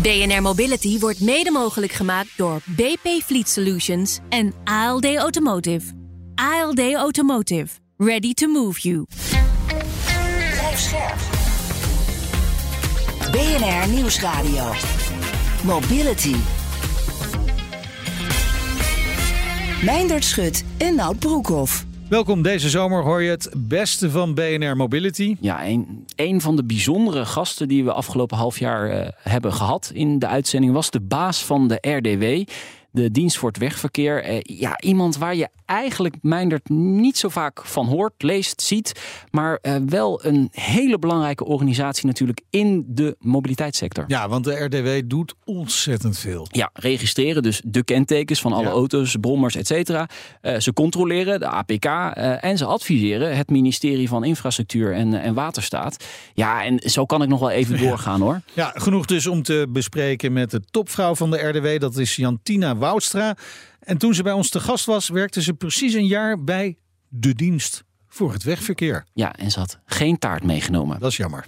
BNR 0.00 0.42
Mobility 0.42 0.98
wordt 0.98 1.20
mede 1.20 1.50
mogelijk 1.50 1.92
gemaakt 1.92 2.30
door 2.36 2.60
BP 2.66 3.22
Fleet 3.24 3.48
Solutions 3.48 4.18
en 4.28 4.54
ALD 4.64 5.16
Automotive. 5.16 5.92
ALD 6.34 6.94
Automotive. 6.94 7.68
Ready 7.96 8.32
to 8.32 8.46
move 8.46 8.80
you. 8.80 9.06
BNR 13.30 13.88
Nieuwsradio. 13.88 14.72
Mobility. 15.64 16.34
Meindert 19.84 20.24
Schut 20.24 20.64
en 20.78 20.94
Nout 20.94 21.18
Broekhoff. 21.18 21.84
Welkom, 22.12 22.42
deze 22.42 22.70
zomer 22.70 23.02
hoor 23.02 23.22
je 23.22 23.30
het 23.30 23.52
beste 23.56 24.10
van 24.10 24.34
BNR 24.34 24.76
Mobility. 24.76 25.36
Ja, 25.40 25.66
een, 26.16 26.40
van 26.40 26.56
de 26.56 26.64
bijzondere 26.64 27.24
gasten 27.24 27.68
die 27.68 27.84
we 27.84 27.92
afgelopen 27.92 28.36
half 28.36 28.58
jaar 28.58 28.90
uh, 28.90 29.08
hebben 29.18 29.52
gehad 29.52 29.90
in 29.94 30.18
de 30.18 30.26
uitzending 30.26 30.72
was 30.72 30.90
de 30.90 31.00
baas 31.00 31.44
van 31.44 31.68
de 31.68 31.78
RDW 31.80 32.48
de 32.90 33.10
dienst 33.10 33.38
voor 33.38 33.48
het 33.48 33.58
wegverkeer. 33.58 34.22
Eh, 34.22 34.40
ja, 34.42 34.80
iemand 34.80 35.16
waar 35.16 35.34
je 35.34 35.48
eigenlijk 35.72 36.16
Meindert 36.20 36.68
niet 36.68 37.18
zo 37.18 37.28
vaak 37.28 37.64
van 37.64 37.86
hoort, 37.86 38.22
leest, 38.22 38.62
ziet. 38.62 39.00
Maar 39.30 39.58
eh, 39.62 39.76
wel 39.86 40.24
een 40.24 40.48
hele 40.50 40.98
belangrijke 40.98 41.44
organisatie 41.44 42.06
natuurlijk 42.06 42.40
in 42.50 42.84
de 42.86 43.16
mobiliteitssector. 43.18 44.04
Ja, 44.06 44.28
want 44.28 44.44
de 44.44 44.64
RDW 44.64 45.08
doet 45.08 45.34
ontzettend 45.44 46.18
veel. 46.18 46.46
Ja, 46.50 46.70
registreren 46.72 47.42
dus 47.42 47.62
de 47.64 47.84
kentekens 47.84 48.40
van 48.40 48.52
alle 48.52 48.68
auto's, 48.68 49.16
brommers, 49.20 49.56
et 49.56 49.66
cetera. 49.66 50.08
Uh, 50.42 50.58
ze 50.58 50.72
controleren 50.72 51.40
de 51.40 51.46
APK 51.46 51.84
uh, 51.84 52.44
en 52.44 52.58
ze 52.58 52.64
adviseren 52.64 53.36
het 53.36 53.50
ministerie 53.50 54.08
van 54.08 54.24
Infrastructuur 54.24 54.94
en, 54.94 55.14
en 55.14 55.34
Waterstaat. 55.34 56.04
Ja, 56.34 56.64
en 56.64 56.90
zo 56.90 57.06
kan 57.06 57.22
ik 57.22 57.28
nog 57.28 57.40
wel 57.40 57.50
even 57.50 57.78
doorgaan 57.88 58.20
hoor. 58.20 58.40
Ja, 58.52 58.72
genoeg 58.74 59.06
dus 59.06 59.26
om 59.26 59.42
te 59.42 59.66
bespreken 59.68 60.32
met 60.32 60.50
de 60.50 60.60
topvrouw 60.70 61.14
van 61.14 61.30
de 61.30 61.38
RDW. 61.38 61.80
Dat 61.80 61.96
is 61.96 62.16
Jantina 62.16 62.76
Woudstra. 62.76 63.36
En 63.82 63.98
toen 63.98 64.14
ze 64.14 64.22
bij 64.22 64.32
ons 64.32 64.50
te 64.50 64.60
gast 64.60 64.84
was, 64.84 65.08
werkte 65.08 65.42
ze 65.42 65.54
precies 65.54 65.94
een 65.94 66.06
jaar 66.06 66.44
bij 66.44 66.76
de 67.08 67.34
dienst 67.34 67.84
voor 68.08 68.32
het 68.32 68.42
wegverkeer. 68.42 69.04
Ja, 69.12 69.32
en 69.34 69.50
ze 69.50 69.58
had 69.58 69.78
geen 69.84 70.18
taart 70.18 70.44
meegenomen. 70.44 71.00
Dat 71.00 71.10
is 71.10 71.16
jammer. 71.16 71.42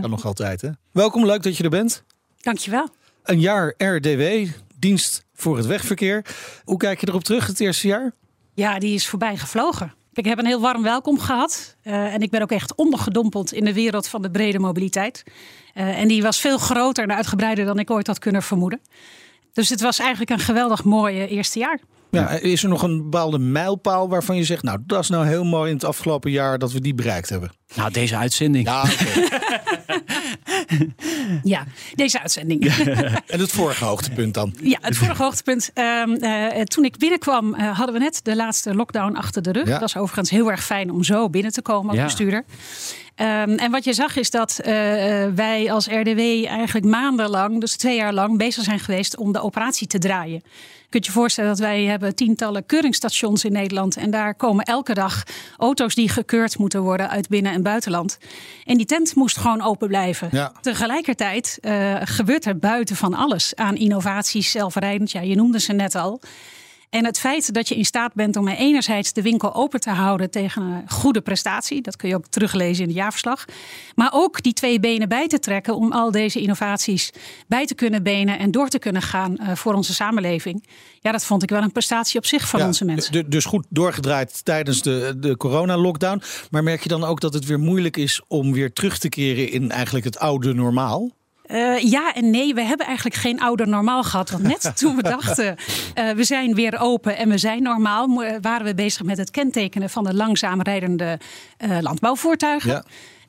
Kan 0.00 0.10
nog 0.10 0.24
altijd, 0.24 0.60
hè? 0.60 0.70
Welkom, 0.92 1.26
leuk 1.26 1.42
dat 1.42 1.56
je 1.56 1.64
er 1.64 1.70
bent. 1.70 2.04
Dankjewel. 2.40 2.88
Een 3.22 3.40
jaar 3.40 3.74
RDW, 3.76 4.46
dienst 4.78 5.24
voor 5.34 5.56
het 5.56 5.66
wegverkeer. 5.66 6.24
Hoe 6.64 6.76
kijk 6.76 7.00
je 7.00 7.08
erop 7.08 7.24
terug 7.24 7.46
het 7.46 7.60
eerste 7.60 7.86
jaar? 7.86 8.12
Ja, 8.54 8.78
die 8.78 8.94
is 8.94 9.08
voorbij 9.08 9.36
gevlogen. 9.36 9.94
Ik 10.12 10.24
heb 10.24 10.38
een 10.38 10.46
heel 10.46 10.60
warm 10.60 10.82
welkom 10.82 11.18
gehad. 11.18 11.76
Uh, 11.84 12.14
en 12.14 12.20
ik 12.20 12.30
ben 12.30 12.42
ook 12.42 12.50
echt 12.50 12.74
ondergedompeld 12.74 13.52
in 13.52 13.64
de 13.64 13.72
wereld 13.72 14.08
van 14.08 14.22
de 14.22 14.30
brede 14.30 14.58
mobiliteit. 14.58 15.22
Uh, 15.74 15.98
en 15.98 16.08
die 16.08 16.22
was 16.22 16.40
veel 16.40 16.58
groter 16.58 17.04
en 17.04 17.14
uitgebreider 17.14 17.64
dan 17.64 17.78
ik 17.78 17.90
ooit 17.90 18.06
had 18.06 18.18
kunnen 18.18 18.42
vermoeden. 18.42 18.80
Dus 19.54 19.68
het 19.68 19.80
was 19.80 19.98
eigenlijk 19.98 20.30
een 20.30 20.38
geweldig 20.38 20.84
mooi 20.84 21.26
eerste 21.26 21.58
jaar. 21.58 21.78
Ja, 22.14 22.28
is 22.28 22.62
er 22.62 22.68
nog 22.68 22.82
een 22.82 23.02
bepaalde 23.02 23.38
mijlpaal 23.38 24.08
waarvan 24.08 24.36
je 24.36 24.44
zegt, 24.44 24.62
nou 24.62 24.78
dat 24.86 25.00
is 25.00 25.08
nou 25.08 25.26
heel 25.26 25.44
mooi 25.44 25.68
in 25.68 25.76
het 25.76 25.84
afgelopen 25.84 26.30
jaar 26.30 26.58
dat 26.58 26.72
we 26.72 26.80
die 26.80 26.94
bereikt 26.94 27.28
hebben? 27.28 27.52
Nou, 27.74 27.90
deze 27.90 28.16
uitzending. 28.16 28.66
Ja, 28.66 28.82
okay. 28.82 29.28
ja 31.54 31.64
deze 31.94 32.20
uitzending. 32.20 32.64
en 33.34 33.40
het 33.40 33.52
vorige 33.52 33.84
hoogtepunt 33.84 34.34
dan? 34.34 34.54
Ja, 34.62 34.78
het 34.80 34.96
vorige 34.96 35.22
hoogtepunt. 35.22 35.70
Uh, 35.74 36.02
uh, 36.06 36.62
toen 36.62 36.84
ik 36.84 36.96
binnenkwam 36.96 37.54
uh, 37.54 37.76
hadden 37.76 37.94
we 37.94 38.00
net 38.00 38.20
de 38.22 38.36
laatste 38.36 38.74
lockdown 38.74 39.16
achter 39.16 39.42
de 39.42 39.52
rug. 39.52 39.64
Ja. 39.64 39.70
Dat 39.70 39.80
was 39.80 39.96
overigens 39.96 40.30
heel 40.30 40.50
erg 40.50 40.64
fijn 40.64 40.90
om 40.90 41.04
zo 41.04 41.30
binnen 41.30 41.52
te 41.52 41.62
komen 41.62 41.88
als 41.88 41.98
ja. 41.98 42.04
bestuurder. 42.04 42.44
Um, 43.16 43.58
en 43.58 43.70
wat 43.70 43.84
je 43.84 43.92
zag 43.92 44.16
is 44.16 44.30
dat 44.30 44.60
uh, 44.60 44.66
wij 45.34 45.72
als 45.72 45.86
RDW 45.86 46.18
eigenlijk 46.46 46.86
maandenlang, 46.86 47.60
dus 47.60 47.76
twee 47.76 47.96
jaar 47.96 48.12
lang, 48.12 48.38
bezig 48.38 48.64
zijn 48.64 48.80
geweest 48.80 49.16
om 49.16 49.32
de 49.32 49.42
operatie 49.42 49.86
te 49.86 49.98
draaien. 49.98 50.42
Je 50.94 51.00
kunt 51.00 51.12
je 51.12 51.20
voorstellen 51.20 51.50
dat 51.50 51.58
wij 51.58 51.82
hebben 51.84 52.14
tientallen 52.14 52.66
keuringsstations 52.66 53.44
in 53.44 53.52
Nederland. 53.52 53.96
En 53.96 54.10
daar 54.10 54.34
komen 54.34 54.64
elke 54.64 54.94
dag 54.94 55.22
auto's 55.56 55.94
die 55.94 56.08
gekeurd 56.08 56.58
moeten 56.58 56.82
worden 56.82 57.10
uit 57.10 57.28
binnen- 57.28 57.52
en 57.52 57.62
buitenland. 57.62 58.18
En 58.64 58.76
die 58.76 58.86
tent 58.86 59.14
moest 59.14 59.36
gewoon 59.36 59.62
open 59.62 59.88
blijven. 59.88 60.28
Ja. 60.32 60.52
Tegelijkertijd 60.60 61.58
uh, 61.60 61.96
gebeurt 62.02 62.44
er 62.44 62.58
buiten 62.58 62.96
van 62.96 63.14
alles 63.14 63.54
aan 63.54 63.76
innovaties, 63.76 64.50
zelfrijdend. 64.50 65.10
Ja, 65.10 65.20
je 65.20 65.34
noemde 65.34 65.60
ze 65.60 65.72
net 65.72 65.94
al. 65.94 66.20
En 66.94 67.04
het 67.04 67.18
feit 67.18 67.54
dat 67.54 67.68
je 67.68 67.74
in 67.74 67.84
staat 67.84 68.14
bent 68.14 68.36
om 68.36 68.48
enerzijds 68.48 69.12
de 69.12 69.22
winkel 69.22 69.54
open 69.54 69.80
te 69.80 69.90
houden 69.90 70.30
tegen 70.30 70.62
een 70.62 70.90
goede 70.90 71.20
prestatie, 71.20 71.82
dat 71.82 71.96
kun 71.96 72.08
je 72.08 72.14
ook 72.14 72.26
teruglezen 72.26 72.82
in 72.82 72.88
het 72.88 72.98
jaarverslag, 72.98 73.44
maar 73.94 74.10
ook 74.12 74.42
die 74.42 74.52
twee 74.52 74.80
benen 74.80 75.08
bij 75.08 75.28
te 75.28 75.38
trekken 75.38 75.76
om 75.76 75.92
al 75.92 76.10
deze 76.10 76.40
innovaties 76.40 77.10
bij 77.46 77.66
te 77.66 77.74
kunnen 77.74 78.02
benen 78.02 78.38
en 78.38 78.50
door 78.50 78.68
te 78.68 78.78
kunnen 78.78 79.02
gaan 79.02 79.36
uh, 79.40 79.54
voor 79.54 79.74
onze 79.74 79.94
samenleving. 79.94 80.66
Ja, 81.00 81.12
dat 81.12 81.24
vond 81.24 81.42
ik 81.42 81.50
wel 81.50 81.62
een 81.62 81.72
prestatie 81.72 82.18
op 82.18 82.26
zich 82.26 82.48
van 82.48 82.60
ja, 82.60 82.66
onze 82.66 82.84
mensen. 82.84 83.30
Dus 83.30 83.44
goed 83.44 83.66
doorgedraaid 83.68 84.44
tijdens 84.44 84.82
de, 84.82 85.14
de 85.16 85.36
corona-lockdown. 85.36 86.22
Maar 86.50 86.62
merk 86.62 86.82
je 86.82 86.88
dan 86.88 87.04
ook 87.04 87.20
dat 87.20 87.34
het 87.34 87.44
weer 87.44 87.60
moeilijk 87.60 87.96
is 87.96 88.22
om 88.28 88.52
weer 88.52 88.72
terug 88.72 88.98
te 88.98 89.08
keren 89.08 89.50
in 89.50 89.70
eigenlijk 89.70 90.04
het 90.04 90.18
oude 90.18 90.54
normaal? 90.54 91.12
Uh, 91.50 91.78
ja 91.78 92.14
en 92.14 92.30
nee, 92.30 92.54
we 92.54 92.62
hebben 92.62 92.86
eigenlijk 92.86 93.16
geen 93.16 93.40
ouder 93.40 93.68
normaal 93.68 94.02
gehad. 94.02 94.30
Want 94.30 94.42
net 94.42 94.72
toen 94.78 94.96
we 94.96 95.02
dachten, 95.02 95.56
uh, 95.94 96.10
we 96.10 96.24
zijn 96.24 96.54
weer 96.54 96.80
open 96.80 97.16
en 97.16 97.28
we 97.28 97.38
zijn 97.38 97.62
normaal, 97.62 98.24
waren 98.40 98.66
we 98.66 98.74
bezig 98.74 99.02
met 99.02 99.16
het 99.16 99.30
kentekenen 99.30 99.90
van 99.90 100.04
de 100.04 100.14
langzaam 100.14 100.62
rijdende 100.62 101.18
uh, 101.64 101.78
landbouwvoertuigen. 101.80 102.70
Ja. 102.70 102.84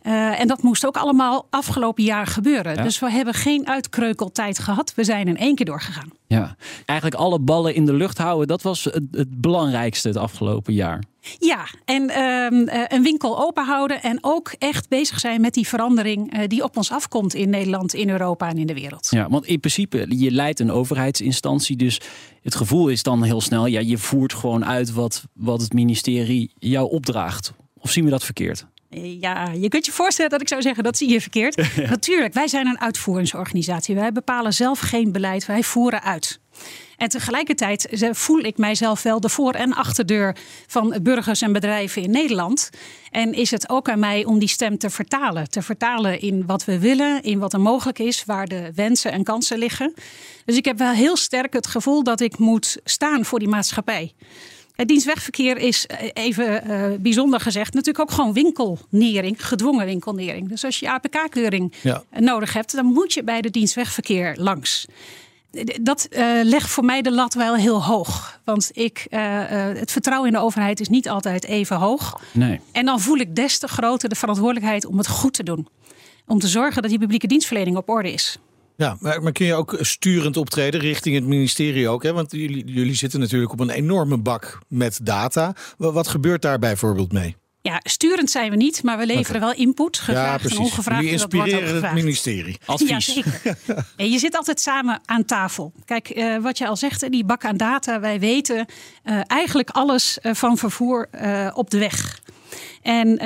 Uh, 0.07 0.39
en 0.39 0.47
dat 0.47 0.61
moest 0.61 0.85
ook 0.85 0.97
allemaal 0.97 1.47
afgelopen 1.49 2.03
jaar 2.03 2.27
gebeuren. 2.27 2.75
Ja. 2.75 2.83
Dus 2.83 2.99
we 2.99 3.11
hebben 3.11 3.33
geen 3.33 3.67
uitkreukeltijd 3.67 4.59
gehad. 4.59 4.93
We 4.95 5.03
zijn 5.03 5.27
in 5.27 5.37
één 5.37 5.55
keer 5.55 5.65
doorgegaan. 5.65 6.09
Ja, 6.27 6.55
eigenlijk 6.85 7.19
alle 7.19 7.39
ballen 7.39 7.75
in 7.75 7.85
de 7.85 7.93
lucht 7.93 8.17
houden, 8.17 8.47
dat 8.47 8.61
was 8.61 8.83
het, 8.83 9.03
het 9.11 9.41
belangrijkste 9.41 10.07
het 10.07 10.17
afgelopen 10.17 10.73
jaar. 10.73 11.03
Ja, 11.39 11.65
en 11.85 12.03
uh, 12.09 12.83
een 12.87 13.03
winkel 13.03 13.39
open 13.39 13.65
houden 13.65 14.01
en 14.01 14.17
ook 14.21 14.55
echt 14.59 14.89
bezig 14.89 15.19
zijn 15.19 15.41
met 15.41 15.53
die 15.53 15.67
verandering 15.67 16.33
uh, 16.33 16.47
die 16.47 16.63
op 16.63 16.77
ons 16.77 16.91
afkomt 16.91 17.33
in 17.33 17.49
Nederland, 17.49 17.93
in 17.93 18.09
Europa 18.09 18.49
en 18.49 18.57
in 18.57 18.67
de 18.67 18.73
wereld. 18.73 19.07
Ja, 19.09 19.29
want 19.29 19.45
in 19.45 19.59
principe, 19.59 20.05
je 20.09 20.31
leidt 20.31 20.59
een 20.59 20.71
overheidsinstantie, 20.71 21.75
dus 21.75 22.01
het 22.41 22.55
gevoel 22.55 22.87
is 22.87 23.03
dan 23.03 23.23
heel 23.23 23.41
snel, 23.41 23.65
ja, 23.65 23.79
je 23.79 23.97
voert 23.97 24.33
gewoon 24.33 24.65
uit 24.65 24.93
wat, 24.93 25.23
wat 25.33 25.61
het 25.61 25.73
ministerie 25.73 26.51
jou 26.59 26.91
opdraagt. 26.91 27.53
Of 27.77 27.91
zien 27.91 28.03
we 28.03 28.09
dat 28.09 28.23
verkeerd? 28.23 28.65
Ja, 29.01 29.51
je 29.51 29.67
kunt 29.67 29.85
je 29.85 29.91
voorstellen 29.91 30.31
dat 30.31 30.41
ik 30.41 30.47
zou 30.47 30.61
zeggen 30.61 30.83
dat 30.83 30.97
zie 30.97 31.09
je 31.09 31.21
verkeerd. 31.21 31.53
Ja. 31.75 31.89
Natuurlijk, 31.89 32.33
wij 32.33 32.47
zijn 32.47 32.67
een 32.67 32.79
uitvoeringsorganisatie. 32.79 33.95
Wij 33.95 34.11
bepalen 34.11 34.53
zelf 34.53 34.79
geen 34.79 35.11
beleid, 35.11 35.45
wij 35.45 35.63
voeren 35.63 36.03
uit. 36.03 36.39
En 36.97 37.09
tegelijkertijd 37.09 37.87
voel 38.11 38.39
ik 38.39 38.57
mijzelf 38.57 39.03
wel 39.03 39.19
de 39.19 39.29
voor- 39.29 39.53
en 39.53 39.73
achterdeur 39.73 40.35
van 40.67 40.99
burgers 41.01 41.41
en 41.41 41.53
bedrijven 41.53 42.01
in 42.01 42.11
Nederland. 42.11 42.69
En 43.11 43.33
is 43.33 43.51
het 43.51 43.69
ook 43.69 43.89
aan 43.89 43.99
mij 43.99 44.25
om 44.25 44.39
die 44.39 44.47
stem 44.47 44.77
te 44.77 44.89
vertalen. 44.89 45.49
Te 45.49 45.61
vertalen 45.61 46.19
in 46.19 46.45
wat 46.45 46.65
we 46.65 46.79
willen, 46.79 47.23
in 47.23 47.39
wat 47.39 47.53
er 47.53 47.61
mogelijk 47.61 47.99
is, 47.99 48.23
waar 48.25 48.47
de 48.47 48.71
wensen 48.75 49.11
en 49.11 49.23
kansen 49.23 49.57
liggen. 49.57 49.93
Dus 50.45 50.57
ik 50.57 50.65
heb 50.65 50.77
wel 50.77 50.91
heel 50.91 51.17
sterk 51.17 51.53
het 51.53 51.67
gevoel 51.67 52.03
dat 52.03 52.19
ik 52.19 52.37
moet 52.37 52.77
staan 52.83 53.25
voor 53.25 53.39
die 53.39 53.47
maatschappij. 53.47 54.13
Het 54.75 54.87
dienstwegverkeer 54.87 55.57
is 55.57 55.87
even 56.13 56.67
uh, 56.67 56.85
bijzonder 56.99 57.39
gezegd 57.39 57.73
natuurlijk 57.73 58.09
ook 58.09 58.15
gewoon 58.15 58.33
winkelnering, 58.33 59.45
gedwongen 59.45 59.85
winkelnering. 59.85 60.49
Dus 60.49 60.65
als 60.65 60.79
je 60.79 60.91
APK-keuring 60.91 61.73
ja. 61.81 62.03
nodig 62.19 62.53
hebt, 62.53 62.75
dan 62.75 62.85
moet 62.85 63.13
je 63.13 63.23
bij 63.23 63.41
de 63.41 63.49
dienstwegverkeer 63.49 64.35
langs. 64.37 64.85
Dat 65.81 66.07
uh, 66.11 66.19
legt 66.43 66.69
voor 66.69 66.85
mij 66.85 67.01
de 67.01 67.11
lat 67.11 67.33
wel 67.33 67.55
heel 67.55 67.83
hoog. 67.83 68.39
Want 68.43 68.69
ik, 68.73 69.07
uh, 69.09 69.19
het 69.49 69.91
vertrouwen 69.91 70.27
in 70.29 70.35
de 70.35 70.43
overheid 70.43 70.79
is 70.79 70.89
niet 70.89 71.09
altijd 71.09 71.45
even 71.45 71.77
hoog. 71.77 72.21
Nee. 72.31 72.59
En 72.71 72.85
dan 72.85 72.99
voel 72.99 73.17
ik 73.17 73.35
des 73.35 73.57
te 73.59 73.67
groter 73.67 74.09
de 74.09 74.15
verantwoordelijkheid 74.15 74.85
om 74.85 74.97
het 74.97 75.07
goed 75.07 75.33
te 75.33 75.43
doen. 75.43 75.67
Om 76.27 76.39
te 76.39 76.47
zorgen 76.47 76.81
dat 76.81 76.91
die 76.91 76.99
publieke 76.99 77.27
dienstverlening 77.27 77.77
op 77.77 77.89
orde 77.89 78.11
is. 78.13 78.37
Ja, 78.77 78.97
maar, 78.99 79.21
maar, 79.21 79.31
kun 79.31 79.45
je 79.45 79.53
ook 79.53 79.77
sturend 79.79 80.37
optreden 80.37 80.79
richting 80.79 81.15
het 81.15 81.25
ministerie 81.25 81.89
ook? 81.89 82.03
Hè? 82.03 82.13
Want 82.13 82.31
jullie, 82.31 82.65
jullie 82.65 82.95
zitten 82.95 83.19
natuurlijk 83.19 83.51
op 83.51 83.59
een 83.59 83.69
enorme 83.69 84.17
bak 84.17 84.59
met 84.67 84.99
data. 85.03 85.55
Wat, 85.77 85.93
wat 85.93 86.07
gebeurt 86.07 86.41
daar 86.41 86.59
bijvoorbeeld 86.59 87.11
mee? 87.11 87.35
Ja, 87.61 87.79
sturend 87.83 88.29
zijn 88.29 88.49
we 88.49 88.55
niet, 88.55 88.83
maar 88.83 88.97
we 88.97 89.05
leveren 89.05 89.41
okay. 89.41 89.55
wel 89.55 89.65
input. 89.65 89.97
Gevraagd 89.97 90.43
ja, 90.43 90.49
en 90.49 90.57
ongevraagd. 90.57 91.01
Jullie 91.01 91.11
inspireren 91.11 91.83
het 91.83 91.93
ministerie. 91.93 92.57
Advies. 92.65 92.89
Ja, 92.89 92.99
zeker. 92.99 93.57
en 93.95 94.09
je 94.09 94.19
zit 94.19 94.35
altijd 94.35 94.59
samen 94.59 95.01
aan 95.05 95.25
tafel. 95.25 95.73
Kijk, 95.85 96.15
uh, 96.15 96.37
wat 96.37 96.57
je 96.57 96.67
al 96.67 96.75
zegt, 96.75 97.11
die 97.11 97.25
bak 97.25 97.45
aan 97.45 97.57
data. 97.57 97.99
Wij 97.99 98.19
weten 98.19 98.65
uh, 99.03 99.21
eigenlijk 99.27 99.69
alles 99.69 100.17
uh, 100.21 100.33
van 100.33 100.57
vervoer 100.57 101.07
op 101.53 101.69
de 101.69 101.77
weg. 101.77 102.19
En 102.81 103.07
uh, 103.07 103.17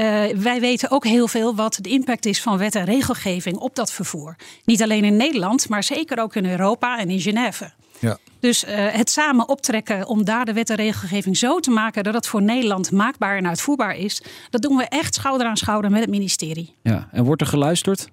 wij 0.42 0.60
weten 0.60 0.92
ook 0.92 1.04
heel 1.06 1.28
veel 1.28 1.56
wat 1.56 1.78
de 1.82 1.90
impact 1.90 2.26
is 2.26 2.42
van 2.42 2.58
wet 2.58 2.76
en 2.76 2.86
regelgeving 2.86 3.58
op 3.58 3.76
dat 3.76 3.92
vervoer. 3.92 4.36
Niet 4.66 4.84
alleen 4.84 5.04
in 5.04 5.16
Nederland, 5.18 5.70
maar 5.70 5.84
zeker 5.84 6.20
ook 6.22 6.36
in 6.36 6.46
Europa 6.46 7.00
en 7.00 7.10
in 7.10 7.20
Genève. 7.20 7.72
Ja. 8.00 8.18
Dus 8.40 8.64
uh, 8.64 8.70
het 8.76 9.10
samen 9.10 9.50
optrekken 9.50 10.08
om 10.08 10.26
daar 10.26 10.46
de 10.46 10.54
wet 10.54 10.70
en 10.70 10.76
regelgeving 10.76 11.38
zo 11.38 11.60
te 11.60 11.72
maken 11.72 12.04
dat 12.04 12.14
het 12.14 12.28
voor 12.28 12.42
Nederland 12.42 12.92
maakbaar 12.92 13.38
en 13.38 13.48
uitvoerbaar 13.48 13.96
is, 13.96 14.22
dat 14.50 14.62
doen 14.62 14.78
we 14.78 14.84
echt 14.84 15.14
schouder 15.16 15.48
aan 15.48 15.58
schouder 15.58 15.92
met 15.92 16.00
het 16.02 16.10
ministerie. 16.10 16.76
Ja, 16.84 17.08
en 17.12 17.24
wordt 17.24 17.42
er 17.42 17.48
geluisterd? 17.48 18.08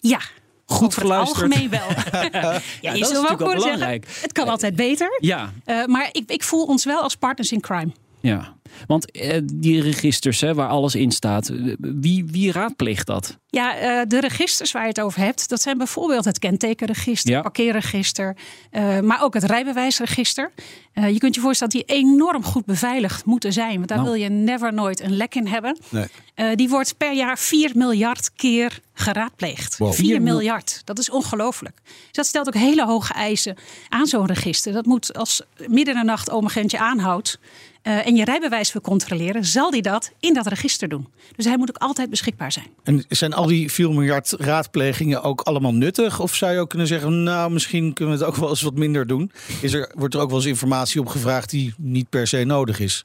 Ja, 0.00 0.18
Goed 0.66 0.86
Over 0.86 1.02
het 1.02 1.10
geluisterd. 1.10 1.42
algemeen 1.52 1.70
wel. 1.70 1.88
ja, 2.30 2.60
je 2.80 2.88
dat 2.88 2.94
is 2.94 2.98
zult 2.98 3.10
wel 3.12 3.22
natuurlijk 3.22 3.28
wel 3.28 3.36
kunnen 3.48 3.56
belangrijk. 3.64 4.04
zeggen, 4.04 4.22
het 4.22 4.32
kan 4.32 4.48
altijd 4.48 4.76
beter. 4.76 5.16
Ja, 5.20 5.52
Eh, 5.64 5.84
maar 5.84 6.08
ik, 6.12 6.22
ik 6.30 6.42
voel 6.42 6.64
ons 6.64 6.84
wel 6.84 7.00
als 7.02 7.14
partners 7.16 7.52
in 7.52 7.60
crime. 7.60 7.92
ja. 8.20 8.54
Want 8.86 9.10
eh, 9.10 9.40
die 9.54 9.80
registers 9.82 10.40
hè, 10.40 10.54
waar 10.54 10.68
alles 10.68 10.94
in 10.94 11.10
staat, 11.10 11.48
eh, 11.48 11.74
wie, 11.78 12.24
wie 12.30 12.52
raadpleegt 12.52 13.06
dat? 13.06 13.38
Ja, 13.46 13.76
eh, 13.76 14.00
de 14.08 14.20
registers 14.20 14.72
waar 14.72 14.82
je 14.82 14.88
het 14.88 15.00
over 15.00 15.20
hebt, 15.20 15.48
dat 15.48 15.62
zijn 15.62 15.78
bijvoorbeeld 15.78 16.24
het 16.24 16.38
kentekenregister, 16.38 17.30
Ja. 17.32 17.40
parkeerregister, 17.42 18.36
eh, 18.70 19.00
maar 19.00 19.22
ook 19.22 19.34
het 19.34 19.44
rijbewijsregister. 19.44 20.52
Eh, 20.92 21.08
je 21.08 21.18
kunt 21.18 21.34
je 21.34 21.40
voorstellen 21.40 21.72
dat 21.72 21.86
die 21.86 21.96
enorm 21.96 22.44
goed 22.44 22.64
beveiligd 22.64 23.24
moeten 23.24 23.52
zijn, 23.52 23.74
want 23.74 23.88
daar 23.88 23.98
Nou. 23.98 24.10
wil 24.10 24.20
je 24.22 24.28
never 24.28 24.72
nooit 24.74 25.00
een 25.00 25.16
lek 25.16 25.34
in 25.34 25.46
hebben. 25.46 25.78
Nee. 25.88 26.06
Eh, 26.34 26.46
die 26.54 26.68
wordt 26.68 26.96
per 26.96 27.12
jaar 27.14 27.38
4 27.38 27.70
miljard 27.74 28.30
keer 28.36 28.80
geraadpleegd. 28.94 29.76
Wow. 29.78 29.92
4 29.92 30.04
Vier 30.04 30.22
mil- 30.22 30.34
miljard, 30.34 30.80
dat 30.84 30.98
is 30.98 31.10
ongelooflijk. 31.10 31.80
Dus 31.84 32.12
dat 32.12 32.26
stelt 32.26 32.46
ook 32.46 32.54
hele 32.54 32.84
hoge 32.86 33.12
eisen 33.12 33.56
aan 33.88 34.06
zo'n 34.06 34.26
register. 34.26 34.72
Dat 34.72 34.86
moet 34.86 35.14
als 35.16 35.42
midden 35.68 35.94
in 35.94 36.00
de 36.00 36.06
nacht 36.06 36.30
oom 36.30 36.44
agentje 36.44 36.78
aanhoudt 36.78 37.38
eh, 37.82 38.06
en 38.06 38.16
je 38.16 38.24
rijbewijs 38.24 38.63
wil 38.72 38.82
controleren, 38.82 39.44
zal 39.44 39.70
die 39.70 39.82
dat 39.82 40.12
in 40.20 40.34
dat 40.34 40.46
register 40.46 40.88
doen. 40.88 41.08
Dus 41.36 41.44
hij 41.44 41.56
moet 41.56 41.68
ook 41.68 41.82
altijd 41.82 42.10
beschikbaar 42.10 42.52
zijn. 42.52 42.66
En 42.82 43.04
zijn 43.08 43.32
al 43.32 43.46
die 43.46 43.72
4 43.72 43.90
miljard 43.90 44.34
raadplegingen 44.38 45.22
ook 45.22 45.40
allemaal 45.40 45.74
nuttig? 45.74 46.20
Of 46.20 46.34
zou 46.34 46.52
je 46.52 46.58
ook 46.58 46.68
kunnen 46.68 46.86
zeggen, 46.86 47.22
nou, 47.22 47.50
misschien 47.50 47.92
kunnen 47.92 48.18
we 48.18 48.24
het 48.24 48.30
ook 48.34 48.40
wel 48.40 48.48
eens 48.48 48.62
wat 48.62 48.74
minder 48.74 49.06
doen? 49.06 49.32
Is 49.60 49.72
er, 49.72 49.92
wordt 49.94 50.14
er 50.14 50.20
ook 50.20 50.28
wel 50.28 50.38
eens 50.38 50.46
informatie 50.46 51.00
op 51.00 51.06
gevraagd 51.06 51.50
die 51.50 51.74
niet 51.78 52.08
per 52.08 52.26
se 52.26 52.44
nodig 52.44 52.80
is? 52.80 53.04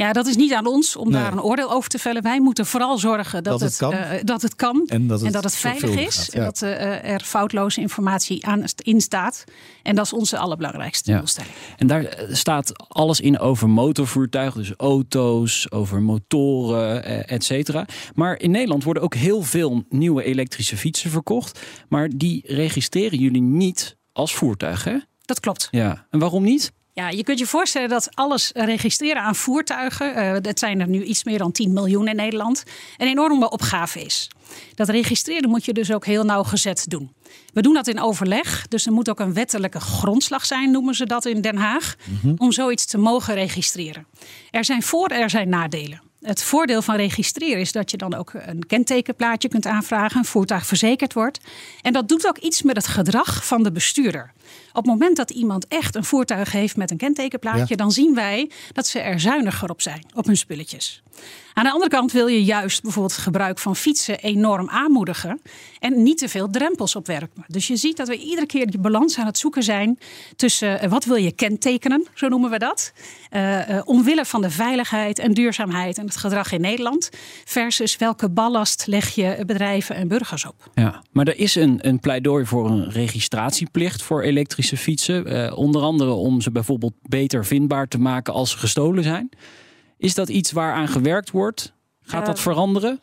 Ja, 0.00 0.12
dat 0.12 0.26
is 0.26 0.36
niet 0.36 0.52
aan 0.52 0.66
ons 0.66 0.96
om 0.96 1.10
Nee. 1.10 1.22
daar 1.22 1.32
een 1.32 1.42
oordeel 1.42 1.70
over 1.72 1.88
te 1.90 1.98
vellen. 1.98 2.22
Wij 2.22 2.40
moeten 2.40 2.66
vooral 2.66 2.98
zorgen 2.98 3.42
dat, 3.42 3.58
Dat 3.58 3.68
het 3.68 3.76
kan. 3.76 3.92
eh, 3.92 4.20
dat 4.24 4.42
het 4.42 4.54
kan. 4.56 4.82
En 4.86 5.06
dat 5.06 5.20
het 5.20 5.56
veilig 5.56 5.96
is. 5.96 6.16
gaat, 6.16 6.28
En 6.34 6.44
dat 6.44 6.62
eh, 6.62 7.10
er 7.12 7.20
foutloze 7.20 7.80
informatie 7.80 8.46
aan, 8.46 8.64
in 8.82 9.00
staat. 9.00 9.44
En 9.82 9.94
dat 9.94 10.04
is 10.04 10.12
onze 10.12 10.38
allerbelangrijkste 10.38 11.10
Ja. 11.10 11.18
doelstelling. 11.18 11.52
En 11.76 11.86
daar 11.86 12.04
eh, 12.04 12.34
staat 12.34 12.88
alles 12.88 13.20
in 13.20 13.38
over 13.38 13.68
motorvoertuigen, 13.68 14.60
dus 14.60 14.72
auto's, 14.76 15.70
over 15.70 16.02
motoren, 16.02 17.04
et 17.28 17.44
cetera. 17.44 17.86
Maar 18.14 18.38
in 18.40 18.50
Nederland 18.50 18.84
worden 18.84 19.02
ook 19.02 19.14
heel 19.14 19.42
veel 19.42 19.84
nieuwe 19.88 20.22
elektrische 20.24 20.76
fietsen 20.76 21.10
verkocht. 21.10 21.60
Maar 21.88 22.08
die 22.16 22.42
registreren 22.46 23.18
jullie 23.18 23.42
niet 23.42 23.96
als 24.12 24.34
voertuig, 24.34 24.84
hè? 24.84 24.96
Dat 25.24 25.40
klopt. 25.40 25.68
Ja. 25.70 26.06
En 26.10 26.18
waarom 26.18 26.42
niet? 26.42 26.72
Ja, 27.00 27.08
je 27.08 27.24
kunt 27.24 27.38
je 27.38 27.46
voorstellen 27.46 27.88
dat 27.88 28.08
alles 28.14 28.50
registreren 28.54 29.22
aan 29.22 29.34
voertuigen, 29.34 30.14
eh 30.14 30.36
dat 30.40 30.58
zijn 30.58 30.80
er 30.80 30.88
nu 30.88 31.02
iets 31.02 31.24
meer 31.24 31.38
dan 31.38 31.52
10 31.52 31.72
miljoen 31.72 32.08
in 32.08 32.16
Nederland, 32.16 32.62
een 32.96 33.06
enorme 33.08 33.50
opgave 33.50 34.00
is. 34.02 34.30
Dat 34.74 34.88
registreren 34.88 35.50
moet 35.50 35.64
je 35.64 35.72
dus 35.72 35.92
ook 35.92 36.06
heel 36.06 36.24
nauwgezet 36.24 36.84
doen. 36.88 37.12
We 37.52 37.62
doen 37.62 37.74
dat 37.74 37.86
in 37.88 38.00
overleg, 38.00 38.66
dus 38.68 38.86
er 38.86 38.92
moet 38.92 39.10
ook 39.10 39.20
een 39.20 39.34
wettelijke 39.34 39.80
grondslag 39.80 40.46
zijn, 40.46 40.70
noemen 40.70 40.94
ze 40.94 41.06
dat 41.06 41.24
in 41.24 41.40
Den 41.40 41.56
Haag, 41.56 41.94
om 42.36 42.52
zoiets 42.52 42.84
te 42.86 42.98
mogen 42.98 43.34
registreren. 43.34 44.06
Er 44.50 44.64
zijn 44.64 44.82
voor- 44.82 45.08
er 45.08 45.30
zijn 45.30 45.48
nadelen. 45.48 46.02
Het 46.20 46.42
voordeel 46.42 46.82
van 46.82 46.96
registreren 46.96 47.60
is 47.60 47.72
dat 47.72 47.90
je 47.90 47.96
dan 47.96 48.14
ook 48.14 48.32
een 48.34 48.66
kentekenplaatje 48.66 49.48
kunt 49.48 49.66
aanvragen, 49.66 50.18
een 50.18 50.24
voertuig 50.24 50.66
verzekerd 50.66 51.12
wordt. 51.12 51.38
En 51.82 51.92
dat 51.92 52.08
doet 52.08 52.26
ook 52.26 52.38
iets 52.38 52.62
met 52.62 52.76
het 52.76 52.86
gedrag 52.86 53.46
van 53.46 53.62
de 53.62 53.72
bestuurder. 53.72 54.32
Op 54.72 54.76
het 54.76 54.86
moment 54.86 55.16
dat 55.16 55.30
iemand 55.30 55.66
echt 55.68 55.94
een 55.94 56.04
voertuig 56.04 56.52
heeft 56.52 56.76
met 56.76 56.90
een 56.90 56.96
kentekenplaatje, 56.96 57.64
Ja. 57.68 57.76
dan 57.76 57.90
zien 57.90 58.14
wij 58.14 58.50
dat 58.72 58.86
ze 58.86 58.98
er 58.98 59.20
zuiniger 59.20 59.70
op 59.70 59.82
zijn, 59.82 60.04
op 60.14 60.26
hun 60.26 60.36
spulletjes. 60.36 61.02
Aan 61.54 61.64
de 61.64 61.72
andere 61.72 61.90
kant 61.90 62.12
wil 62.12 62.26
je 62.26 62.44
juist 62.44 62.82
bijvoorbeeld 62.82 63.14
het 63.14 63.22
gebruik 63.24 63.58
van 63.58 63.76
fietsen 63.76 64.18
enorm 64.18 64.68
aanmoedigen 64.68 65.40
en 65.78 66.02
niet 66.02 66.18
te 66.18 66.28
veel 66.28 66.50
drempels 66.50 66.96
opwerpen. 66.96 67.44
Dus 67.46 67.66
je 67.66 67.76
ziet 67.76 67.96
dat 67.96 68.08
we 68.08 68.16
iedere 68.18 68.46
keer 68.46 68.70
die 68.70 68.80
balans 68.80 69.18
aan 69.18 69.26
het 69.26 69.38
zoeken 69.38 69.62
zijn 69.62 69.98
tussen 70.36 70.80
eh, 70.80 70.90
wat 70.90 71.04
wil 71.04 71.16
je 71.16 71.32
kentekenen, 71.32 72.06
zo 72.14 72.28
noemen 72.28 72.50
we 72.50 72.58
dat, 72.58 72.92
eh, 73.30 73.76
eh, 73.76 73.82
omwille 73.84 74.24
van 74.24 74.42
de 74.42 74.50
veiligheid 74.50 75.18
en 75.18 75.34
duurzaamheid 75.34 75.98
en 75.98 76.04
het 76.04 76.16
gedrag 76.16 76.52
in 76.52 76.60
Nederland, 76.60 77.10
versus 77.44 77.96
welke 77.96 78.30
ballast 78.30 78.86
leg 78.86 79.14
je 79.14 79.42
bedrijven 79.46 79.94
en 79.96 80.08
burgers 80.08 80.46
op. 80.46 80.70
Ja, 80.74 81.02
maar 81.12 81.26
er 81.26 81.38
is 81.38 81.54
een, 81.54 81.78
een 81.82 82.00
pleidooi 82.00 82.46
voor 82.46 82.70
een 82.70 82.90
registratieplicht 82.90 84.02
voor 84.02 84.22
elektrische 84.22 84.58
fietsen. 84.62 85.26
Eh, 85.26 85.58
onder 85.58 85.82
andere 85.82 86.10
om 86.10 86.40
ze 86.40 86.50
bijvoorbeeld 86.50 86.94
beter 87.02 87.46
vindbaar 87.46 87.88
te 87.88 87.98
maken 87.98 88.32
als 88.32 88.50
ze 88.50 88.58
gestolen 88.58 89.02
zijn. 89.02 89.28
Is 89.98 90.14
dat 90.14 90.28
iets 90.28 90.52
waaraan 90.52 90.88
gewerkt 90.88 91.30
wordt? 91.30 91.72
Gaat 92.02 92.26
dat 92.26 92.36
Eh, 92.36 92.42
veranderen, 92.42 93.00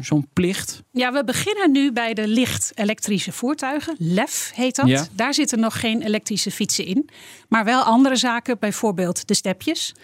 zo'n 0.00 0.28
plicht? 0.32 0.82
Ja, 0.92 1.12
we 1.12 1.24
beginnen 1.24 1.70
nu 1.72 1.92
bij 1.92 2.14
de 2.14 2.28
licht 2.28 2.72
elektrische 2.74 3.32
voertuigen. 3.32 3.94
LEF 3.98 4.50
heet 4.54 4.76
dat. 4.76 4.86
Ja. 4.86 5.06
Daar 5.12 5.34
zitten 5.34 5.60
nog 5.60 5.80
geen 5.80 6.02
elektrische 6.02 6.50
fietsen 6.50 6.84
in. 6.84 7.08
Maar 7.48 7.64
wel 7.64 7.82
andere 7.82 8.16
zaken, 8.16 8.56
bijvoorbeeld 8.58 9.26
de 9.28 9.34
stepjes. 9.34 9.94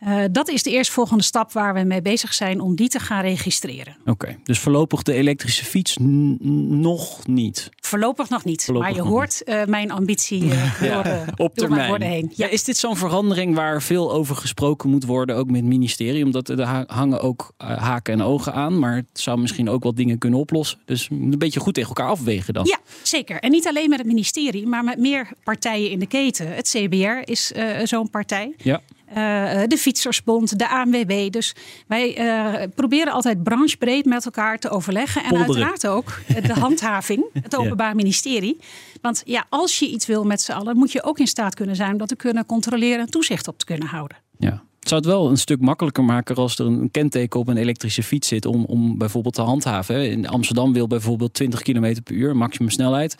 Eh, 0.00 0.24
dat 0.32 0.48
is 0.48 0.62
de 0.62 0.70
eerstvolgende 0.70 1.22
stap 1.22 1.52
waar 1.52 1.74
we 1.74 1.82
mee 1.84 2.02
bezig 2.02 2.34
zijn 2.34 2.60
om 2.60 2.74
die 2.76 2.88
te 2.88 2.98
gaan 2.98 3.22
registreren. 3.22 3.96
Oké, 4.06 4.36
dus 4.42 4.58
voorlopig 4.58 5.02
de 5.02 5.12
elektrische 5.12 5.64
fiets 5.64 5.96
nog 6.00 7.26
niet. 7.26 7.68
Voorlopig 7.76 8.28
nog 8.28 8.44
niet. 8.44 8.64
Voorlopig 8.64 8.88
maar 8.88 8.96
je 9.04 9.08
hoort 9.10 9.44
eh, 9.44 9.64
mijn 9.64 9.90
ambitie 9.90 10.50
eh, 10.50 10.80
door, 10.92 11.02
eh, 11.04 11.20
op 11.36 11.36
door 11.36 11.48
mijn 11.54 11.56
termijn. 11.68 11.88
woorden 11.88 12.08
heen. 12.08 12.32
Ja, 12.34 12.48
is 12.48 12.64
dit 12.64 12.76
zo'n 12.76 12.96
verandering 12.96 13.54
waar 13.54 13.82
veel 13.82 14.12
over 14.12 14.36
gesproken 14.36 14.90
moet 14.90 15.04
worden, 15.04 15.36
ook 15.36 15.46
met 15.46 15.56
het 15.56 15.64
ministerie? 15.64 16.24
Omdat 16.24 16.48
er 16.48 16.62
ha- 16.62 16.84
hangen 16.86 17.20
ook 17.20 17.52
haken 17.56 18.12
en 18.14 18.22
ogen 18.22 18.52
aan, 18.54 18.78
maar 18.78 18.94
het 18.96 19.06
zou 19.12 19.40
misschien 19.40 19.68
ook 19.68 19.82
wat 19.82 19.96
dingen 19.96 20.18
kunnen 20.18 20.38
oplossen. 20.38 20.78
Dus 20.84 21.08
een 21.10 21.38
beetje 21.38 21.60
goed 21.60 21.74
tegen 21.74 21.88
elkaar 21.88 22.08
afwegen 22.08 22.54
dan. 22.54 22.64
Ja, 22.66 22.78
zeker. 23.02 23.40
En 23.40 23.50
niet 23.50 23.66
alleen 23.66 23.88
met 23.88 23.98
het 23.98 24.06
ministerie, 24.06 24.66
maar 24.66 24.84
met 24.84 24.98
meer 24.98 25.28
partijen 25.44 25.90
in 25.90 25.98
de 25.98 26.06
keten. 26.06 26.54
Het 26.54 26.68
CBR 26.68 27.30
is 27.30 27.52
eh, 27.52 27.66
zo'n 27.84 28.10
partij. 28.10 28.54
Ja. 28.56 28.80
Eh, 29.14 29.62
de 29.66 29.76
Fietsersbond, 29.78 30.58
de 30.58 30.68
ANWB. 30.68 31.30
Dus 31.30 31.54
wij 31.86 32.16
eh, 32.16 32.68
proberen 32.74 33.12
altijd 33.12 33.42
branchebreed 33.42 34.04
met 34.04 34.24
elkaar 34.24 34.58
te 34.58 34.70
overleggen. 34.70 35.22
En 35.22 35.28
Polderen. 35.28 35.54
uiteraard 35.54 35.86
ook 35.86 36.20
de 36.42 36.60
handhaving, 36.60 37.24
het 37.42 37.56
Openbaar 37.56 37.94
Ministerie. 37.94 38.56
Want 39.00 39.22
ja, 39.24 39.46
als 39.48 39.78
je 39.78 39.88
iets 39.88 40.06
wil 40.06 40.24
met 40.24 40.40
z'n 40.40 40.52
allen, 40.52 40.76
moet 40.76 40.92
je 40.92 41.02
ook 41.02 41.18
in 41.18 41.26
staat 41.26 41.54
kunnen 41.54 41.76
zijn 41.76 41.92
om 41.92 41.98
dat 41.98 42.08
te 42.08 42.16
kunnen 42.16 42.46
controleren 42.46 43.00
en 43.00 43.10
toezicht 43.10 43.48
op 43.48 43.58
te 43.58 43.64
kunnen 43.64 43.88
houden. 43.88 44.16
Ja. 44.38 44.62
Het 44.78 44.88
zou 44.88 45.00
het 45.00 45.10
wel 45.10 45.30
een 45.30 45.36
stuk 45.36 45.60
makkelijker 45.60 46.04
maken 46.04 46.36
als 46.36 46.58
er 46.58 46.66
een 46.66 46.90
kenteken 46.90 47.40
op 47.40 47.48
een 47.48 47.56
elektrische 47.56 48.02
fiets 48.02 48.28
zit 48.28 48.46
om, 48.46 48.64
om 48.64 48.98
bijvoorbeeld 48.98 49.34
te 49.34 49.42
handhaven. 49.42 50.10
In 50.10 50.28
Amsterdam 50.28 50.72
wil 50.72 50.86
bijvoorbeeld 50.86 51.34
20 51.34 51.62
km 51.62 52.02
per 52.02 52.14
uur, 52.14 52.36
maximum 52.36 52.70
snelheid. 52.70 53.16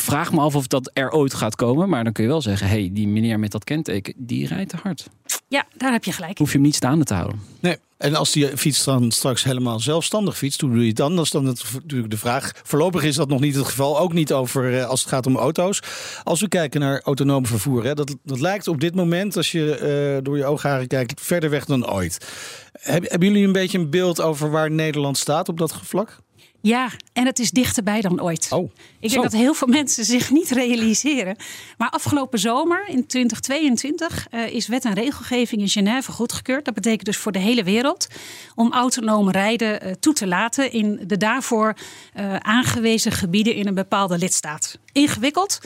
Vraag 0.00 0.32
me 0.32 0.40
af 0.40 0.54
of 0.54 0.66
dat 0.66 0.90
er 0.92 1.10
ooit 1.10 1.34
gaat 1.34 1.56
komen, 1.56 1.88
maar 1.88 2.04
dan 2.04 2.12
kun 2.12 2.24
je 2.24 2.30
wel 2.30 2.42
zeggen: 2.42 2.68
hey, 2.68 2.90
die 2.92 3.08
meneer 3.08 3.38
met 3.38 3.50
dat 3.50 3.64
kenteken, 3.64 4.14
die 4.16 4.46
rijdt 4.46 4.70
te 4.70 4.76
hard. 4.82 5.06
Ja, 5.48 5.64
daar 5.76 5.92
heb 5.92 6.04
je 6.04 6.12
gelijk. 6.12 6.38
Hoef 6.38 6.48
je 6.48 6.54
hem 6.54 6.62
niet 6.62 6.74
staande 6.74 7.04
te 7.04 7.14
houden. 7.14 7.40
Nee. 7.60 7.76
En 7.96 8.14
als 8.14 8.32
die 8.32 8.56
fiets 8.56 8.84
dan 8.84 9.10
straks 9.10 9.44
helemaal 9.44 9.80
zelfstandig 9.80 10.36
fietst, 10.36 10.60
hoe 10.60 10.70
doe 10.70 10.80
je 10.80 10.86
het 10.86 10.96
dan? 10.96 11.16
Dat 11.16 11.24
is 11.24 11.30
dan 11.30 11.44
natuurlijk 11.44 12.10
de 12.10 12.18
vraag. 12.18 12.52
Voorlopig 12.62 13.02
is 13.02 13.14
dat 13.16 13.28
nog 13.28 13.40
niet 13.40 13.54
het 13.54 13.66
geval. 13.66 13.98
Ook 13.98 14.12
niet 14.12 14.32
over 14.32 14.78
eh, 14.78 14.86
als 14.86 15.00
het 15.00 15.08
gaat 15.08 15.26
om 15.26 15.36
auto's. 15.36 15.80
Als 16.24 16.40
we 16.40 16.48
kijken 16.48 16.80
naar 16.80 17.00
autonoom 17.00 17.46
vervoer, 17.46 17.84
hè, 17.84 17.94
dat, 17.94 18.16
dat 18.24 18.40
lijkt 18.40 18.68
op 18.68 18.80
dit 18.80 18.94
moment, 18.94 19.36
als 19.36 19.52
je 19.52 19.76
eh, 19.76 20.24
door 20.24 20.36
je 20.36 20.44
oogharen 20.44 20.86
kijkt, 20.86 21.20
verder 21.20 21.50
weg 21.50 21.64
dan 21.64 21.90
ooit. 21.90 22.26
Heb- 22.72 23.10
hebben 23.10 23.28
jullie 23.28 23.46
een 23.46 23.52
beetje 23.52 23.78
een 23.78 23.90
beeld 23.90 24.20
over 24.20 24.50
waar 24.50 24.70
Nederland 24.70 25.18
staat 25.18 25.48
op 25.48 25.58
dat 25.58 25.74
vlak? 25.82 26.16
Ja, 26.60 26.90
en 27.12 27.26
het 27.26 27.38
is 27.38 27.50
dichterbij 27.50 28.00
dan 28.00 28.22
ooit. 28.22 28.46
Oh, 28.50 28.70
Ik 29.00 29.08
Zo. 29.10 29.20
denk 29.20 29.30
dat 29.30 29.40
heel 29.40 29.54
veel 29.54 29.68
mensen 29.68 30.04
zich 30.04 30.30
niet 30.30 30.50
realiseren. 30.50 31.36
Maar 31.78 31.90
afgelopen 31.90 32.38
zomer, 32.38 32.84
in 32.88 33.06
2022, 33.06 34.26
eh, 34.30 34.46
is 34.54 34.66
wet 34.66 34.84
en 34.84 34.94
regelgeving 34.94 35.60
in 35.60 35.68
Genève 35.68 36.12
goedgekeurd. 36.12 36.64
Dat 36.64 36.74
betekent 36.74 37.04
dus 37.04 37.16
voor 37.16 37.32
de 37.32 37.38
hele 37.38 37.64
wereld 37.64 38.06
om 38.54 38.72
autonoom 38.72 39.30
rijden 39.30 39.80
eh, 39.80 39.92
toe 40.00 40.12
te 40.14 40.26
laten 40.26 40.72
in 40.72 41.00
de 41.06 41.16
daarvoor 41.16 41.74
eh, 42.12 42.36
aangewezen 42.36 43.12
gebieden 43.12 43.54
in 43.54 43.66
een 43.66 43.74
bepaalde 43.74 44.18
lidstaat. 44.18 44.78
Ingewikkeld, 44.92 45.58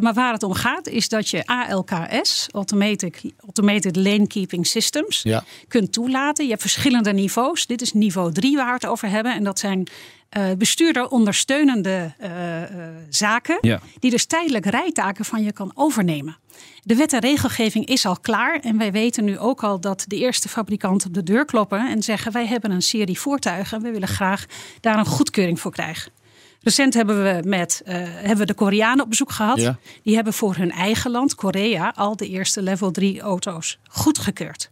maar 0.00 0.14
waar 0.14 0.32
het 0.32 0.42
om 0.42 0.52
gaat 0.52 0.86
is 0.88 1.08
dat 1.08 1.28
je 1.28 1.46
ALKS, 1.46 2.48
Automatic, 2.50 3.20
Automated 3.44 3.96
Lane 3.96 4.26
Keeping 4.26 4.66
Systems, 4.66 5.20
Ja. 5.22 5.44
kunt 5.68 5.92
toelaten. 5.92 6.44
Je 6.44 6.50
hebt 6.50 6.62
verschillende 6.62 7.12
niveaus. 7.12 7.66
Dit 7.66 7.82
is 7.82 7.92
niveau 7.92 8.32
3 8.32 8.56
waar 8.56 8.66
we 8.66 8.72
het 8.72 8.86
over 8.86 9.08
hebben. 9.08 9.34
En 9.34 9.44
dat 9.44 9.58
zijn 9.58 9.86
eh, 10.32 10.44
bestuurder 10.58 11.08
ondersteunende 11.08 12.14
eh, 12.18 12.62
eh, 12.62 12.68
zaken. 13.08 13.58
Ja. 13.60 13.80
Die 13.98 14.10
dus 14.10 14.24
tijdelijk 14.24 14.66
rijtaken 14.66 15.24
van 15.24 15.42
je 15.42 15.52
kan 15.52 15.72
overnemen. 15.74 16.36
De 16.82 16.94
wet 16.94 17.12
en 17.12 17.20
regelgeving 17.20 17.86
is 17.86 18.06
al 18.06 18.16
klaar. 18.20 18.60
En 18.60 18.78
wij 18.78 18.92
weten 18.92 19.24
nu 19.24 19.38
ook 19.38 19.62
al 19.62 19.80
dat 19.80 20.04
de 20.06 20.16
eerste 20.16 20.48
fabrikanten 20.48 21.08
op 21.08 21.14
de 21.14 21.22
deur 21.22 21.44
kloppen. 21.44 21.88
En 21.88 22.02
zeggen 22.02 22.32
wij 22.32 22.46
hebben 22.46 22.70
een 22.70 22.82
serie 22.82 23.20
voertuigen. 23.20 23.76
En 23.76 23.82
we 23.82 23.90
willen 23.90 24.08
graag 24.08 24.46
daar 24.80 24.98
een 24.98 25.06
goedkeuring 25.06 25.60
voor 25.60 25.72
krijgen. 25.72 26.12
Recent 26.60 26.94
hebben 26.94 27.22
we, 27.22 27.48
met, 27.48 27.82
hebben 27.84 28.38
we 28.38 28.46
de 28.46 28.54
Koreanen 28.54 29.04
op 29.04 29.10
bezoek 29.10 29.30
gehad. 29.30 29.60
Ja. 29.60 29.78
Die 30.02 30.14
hebben 30.14 30.32
voor 30.32 30.56
hun 30.56 30.70
eigen 30.70 31.10
land, 31.10 31.34
Korea, 31.34 31.92
al 31.96 32.16
de 32.16 32.28
eerste 32.28 32.62
level 32.62 32.90
3 32.90 33.20
auto's 33.20 33.78
goedgekeurd. 33.88 34.70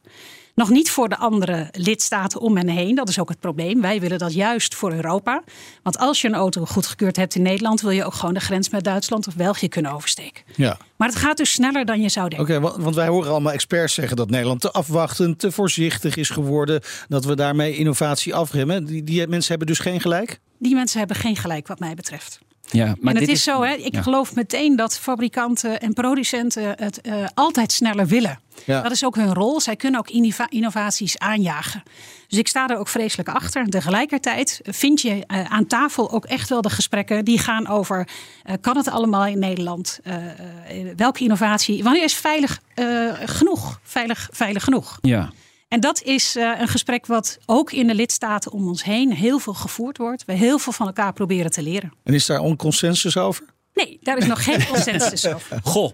Nog 0.60 0.70
niet 0.70 0.90
voor 0.90 1.08
de 1.08 1.16
andere 1.16 1.68
lidstaten 1.72 2.40
om 2.40 2.56
en 2.56 2.68
heen. 2.68 2.94
Dat 2.94 3.08
is 3.08 3.18
ook 3.18 3.28
het 3.28 3.40
probleem. 3.40 3.80
Wij 3.80 4.00
willen 4.00 4.18
dat 4.18 4.32
juist 4.32 4.74
voor 4.74 4.92
Europa. 4.92 5.42
Want 5.82 5.98
als 5.98 6.20
je 6.20 6.28
een 6.28 6.34
auto 6.34 6.64
goedgekeurd 6.64 7.16
hebt 7.16 7.34
in 7.34 7.42
Nederland, 7.42 7.80
wil 7.80 7.90
je 7.90 8.04
ook 8.04 8.14
gewoon 8.14 8.34
de 8.34 8.40
grens 8.40 8.70
met 8.70 8.84
Duitsland 8.84 9.26
of 9.26 9.36
België 9.36 9.68
kunnen 9.68 9.92
oversteken. 9.92 10.42
Ja. 10.56 10.76
Maar 10.96 11.08
het 11.08 11.16
gaat 11.16 11.36
dus 11.36 11.52
sneller 11.52 11.84
dan 11.84 12.00
je 12.02 12.08
zou 12.08 12.28
denken. 12.28 12.56
Oké, 12.56 12.64
want, 12.64 12.82
want 12.82 12.94
wij 12.94 13.08
horen 13.08 13.30
allemaal 13.30 13.52
experts 13.52 13.94
zeggen 13.94 14.16
dat 14.16 14.30
Nederland 14.30 14.60
te 14.60 14.70
afwachtend, 14.70 15.38
te 15.38 15.52
voorzichtig 15.52 16.16
is 16.16 16.30
geworden. 16.30 16.82
Dat 17.08 17.24
we 17.24 17.36
daarmee 17.36 17.76
innovatie 17.76 18.34
afremmen. 18.34 18.84
Die, 18.84 19.04
die 19.04 19.26
mensen 19.26 19.48
hebben 19.48 19.66
dus 19.66 19.78
geen 19.78 20.00
gelijk? 20.00 20.40
Die 20.58 20.74
mensen 20.74 20.98
hebben 20.98 21.16
geen 21.16 21.36
gelijk 21.36 21.66
wat 21.66 21.78
mij 21.78 21.94
betreft. 21.94 22.38
Ja, 22.72 22.84
maar 22.84 23.14
en 23.14 23.18
het 23.18 23.28
dit 23.28 23.36
is, 23.36 23.42
zo, 23.42 23.62
hè? 23.62 23.72
ik 23.72 23.94
ja. 23.94 24.02
geloof 24.02 24.34
meteen 24.34 24.76
dat 24.76 24.98
fabrikanten 24.98 25.80
en 25.80 25.92
producenten 25.92 26.74
het 26.76 27.00
eh, 27.00 27.14
altijd 27.34 27.72
sneller 27.72 28.06
willen. 28.06 28.40
Ja. 28.64 28.82
Dat 28.82 28.92
is 28.92 29.04
ook 29.04 29.14
hun 29.14 29.34
rol. 29.34 29.60
Zij 29.60 29.76
kunnen 29.76 30.00
ook 30.00 30.08
innova- 30.08 30.50
innovaties 30.50 31.18
aanjagen. 31.18 31.82
Dus 32.28 32.38
ik 32.38 32.48
sta 32.48 32.68
er 32.68 32.76
ook 32.76 32.88
vreselijk 32.88 33.28
achter. 33.28 33.66
Tegelijkertijd 33.66 34.60
vind 34.62 35.00
je 35.00 35.24
eh, 35.26 35.44
aan 35.44 35.66
tafel 35.66 36.10
ook 36.10 36.24
echt 36.24 36.48
wel 36.48 36.62
de 36.62 36.70
gesprekken 36.70 37.24
die 37.24 37.38
gaan 37.38 37.66
over: 37.66 38.08
eh, 38.42 38.54
kan 38.60 38.76
het 38.76 38.88
allemaal 38.88 39.26
in 39.26 39.38
Nederland? 39.38 40.00
Welke 40.96 41.22
innovatie? 41.22 41.82
Wanneer 41.82 42.04
is 42.04 42.14
veilig 42.14 42.60
genoeg? 43.24 43.80
Veilig, 43.82 44.28
veilig 44.32 44.64
genoeg? 44.64 44.98
Ja. 45.00 45.30
En 45.70 45.80
dat 45.80 46.02
is 46.02 46.36
eh, 46.36 46.52
een 46.58 46.68
gesprek 46.68 47.06
wat 47.06 47.38
ook 47.46 47.72
in 47.72 47.86
de 47.86 47.94
lidstaten 47.94 48.52
om 48.52 48.68
ons 48.68 48.84
heen 48.84 49.12
heel 49.12 49.38
veel 49.38 49.54
gevoerd 49.54 49.98
wordt. 49.98 50.24
We 50.24 50.32
heel 50.32 50.58
veel 50.58 50.72
van 50.72 50.86
elkaar 50.86 51.12
proberen 51.12 51.50
te 51.50 51.62
leren. 51.62 51.92
En 52.02 52.14
is 52.14 52.26
daar 52.26 52.40
onconsensus 52.40 53.16
over? 53.16 53.44
Nee, 53.74 53.98
daar 54.02 54.18
is 54.18 54.26
nog 54.26 54.44
geen 54.44 54.66
consensus 54.66 55.26
over. 55.34 55.58
Goh, 55.62 55.92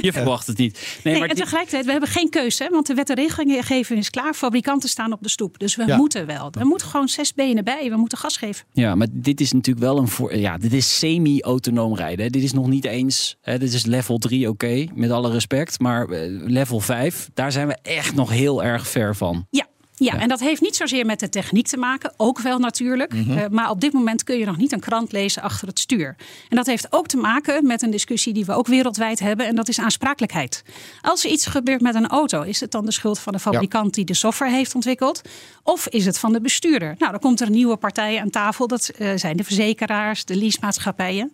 je 0.00 0.12
verwacht 0.12 0.46
het 0.46 0.58
niet. 0.58 0.72
Nee, 1.02 1.12
Nee, 1.12 1.20
maar 1.22 1.30
en 1.30 1.36
tegelijkertijd, 1.36 1.84
we 1.84 1.90
hebben 1.90 2.08
geen 2.08 2.30
keuze. 2.30 2.62
hè, 2.62 2.68
Want 2.70 2.86
de 2.86 2.94
wet 2.94 3.10
en 3.10 3.16
regelgeving 3.16 3.98
is 3.98 4.10
klaar. 4.10 4.34
Fabrikanten 4.34 4.88
staan 4.88 5.12
op 5.12 5.22
de 5.22 5.28
stoep. 5.28 5.58
Dus 5.58 5.76
we 5.76 5.86
Ja. 5.86 5.96
moeten 5.96 6.26
wel. 6.26 6.48
We 6.50 6.64
moeten 6.64 6.86
gewoon 6.86 7.08
zes 7.08 7.34
benen 7.34 7.64
bij. 7.64 7.90
We 7.90 7.96
moeten 7.96 8.18
gas 8.18 8.36
geven. 8.36 8.66
Ja, 8.72 8.94
maar 8.94 9.06
dit 9.10 9.40
is 9.40 9.52
natuurlijk 9.52 9.86
wel 9.86 9.98
een 9.98 10.08
voor. 10.08 10.36
Ja, 10.36 10.58
dit 10.58 10.72
is 10.72 10.98
semi-autonoom 10.98 11.96
rijden. 11.96 12.32
Dit 12.32 12.42
is 12.42 12.52
nog 12.52 12.66
niet 12.66 12.84
eens. 12.84 13.36
Hè, 13.40 13.58
dit 13.58 13.72
is 13.72 13.84
level 13.86 14.18
3, 14.18 14.48
oké, 14.48 14.86
met 14.94 15.10
alle 15.10 15.30
respect. 15.30 15.78
Maar 15.80 16.08
eh, 16.08 16.20
level 16.28 16.80
5, 16.80 17.30
daar 17.34 17.52
zijn 17.52 17.66
we 17.66 17.76
echt 17.82 18.14
nog 18.14 18.30
heel 18.30 18.62
erg 18.64 18.88
ver 18.88 19.16
van. 19.16 19.46
Ja. 19.50 19.66
Ja, 20.02 20.18
en 20.18 20.28
dat 20.28 20.40
heeft 20.40 20.60
niet 20.60 20.76
zozeer 20.76 21.06
met 21.06 21.20
de 21.20 21.28
techniek 21.28 21.66
te 21.66 21.76
maken, 21.76 22.12
ook 22.16 22.40
wel 22.40 22.58
natuurlijk. 22.58 23.12
Eh, 23.12 23.46
maar 23.50 23.70
op 23.70 23.80
dit 23.80 23.92
moment 23.92 24.24
kun 24.24 24.38
je 24.38 24.44
nog 24.44 24.56
niet 24.56 24.72
een 24.72 24.80
krant 24.80 25.12
lezen 25.12 25.42
achter 25.42 25.68
het 25.68 25.78
stuur. 25.78 26.16
En 26.48 26.56
dat 26.56 26.66
heeft 26.66 26.86
ook 26.90 27.06
te 27.06 27.16
maken 27.16 27.66
met 27.66 27.82
een 27.82 27.90
discussie 27.90 28.32
die 28.32 28.44
we 28.44 28.52
ook 28.52 28.66
wereldwijd 28.66 29.20
hebben, 29.20 29.46
en 29.46 29.54
dat 29.54 29.68
is 29.68 29.78
aansprakelijkheid. 29.78 30.64
Als 31.00 31.24
er 31.24 31.30
iets 31.30 31.46
gebeurt 31.46 31.80
met 31.80 31.94
een 31.94 32.08
auto, 32.08 32.42
is 32.42 32.60
het 32.60 32.70
dan 32.70 32.84
de 32.84 32.92
schuld 32.92 33.18
van 33.18 33.32
de 33.32 33.38
fabrikant 33.38 33.94
die 33.94 34.04
de 34.04 34.14
software 34.14 34.52
heeft 34.52 34.74
ontwikkeld? 34.74 35.22
Of 35.62 35.88
is 35.88 36.06
het 36.06 36.18
van 36.18 36.32
de 36.32 36.40
bestuurder? 36.40 36.94
Nou, 36.98 37.10
dan 37.10 37.20
komt 37.20 37.40
er 37.40 37.46
een 37.46 37.52
nieuwe 37.52 37.76
partij 37.76 38.20
aan 38.20 38.30
tafel. 38.30 38.66
Dat 38.66 38.88
eh, 38.88 39.12
zijn 39.16 39.36
de 39.36 39.44
verzekeraars, 39.44 40.24
de 40.24 40.36
leasemaatschappijen. 40.36 41.32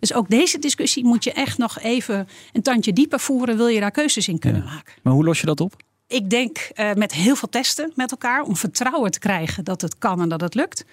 Dus 0.00 0.14
ook 0.14 0.28
deze 0.28 0.58
discussie 0.58 1.04
moet 1.04 1.24
je 1.24 1.32
echt 1.32 1.58
nog 1.58 1.80
even 1.80 2.28
een 2.52 2.62
tandje 2.62 2.92
dieper 2.92 3.20
voeren, 3.20 3.56
wil 3.56 3.68
je 3.68 3.80
daar 3.80 3.90
keuzes 3.90 4.28
in 4.28 4.38
kunnen 4.38 4.64
maken. 4.64 4.92
Maar 5.02 5.12
hoe 5.12 5.24
los 5.24 5.40
je 5.40 5.46
dat 5.46 5.60
op? 5.60 5.86
Ik 6.08 6.30
denk 6.30 6.58
eh, 6.58 6.92
met 6.94 7.12
heel 7.12 7.36
veel 7.36 7.48
testen 7.48 7.92
met 7.94 8.10
elkaar 8.10 8.42
om 8.42 8.56
vertrouwen 8.56 9.10
te 9.10 9.18
krijgen 9.18 9.64
dat 9.64 9.80
het 9.80 9.98
kan 9.98 10.20
en 10.20 10.28
dat 10.28 10.40
het 10.40 10.54
lukt. 10.54 10.84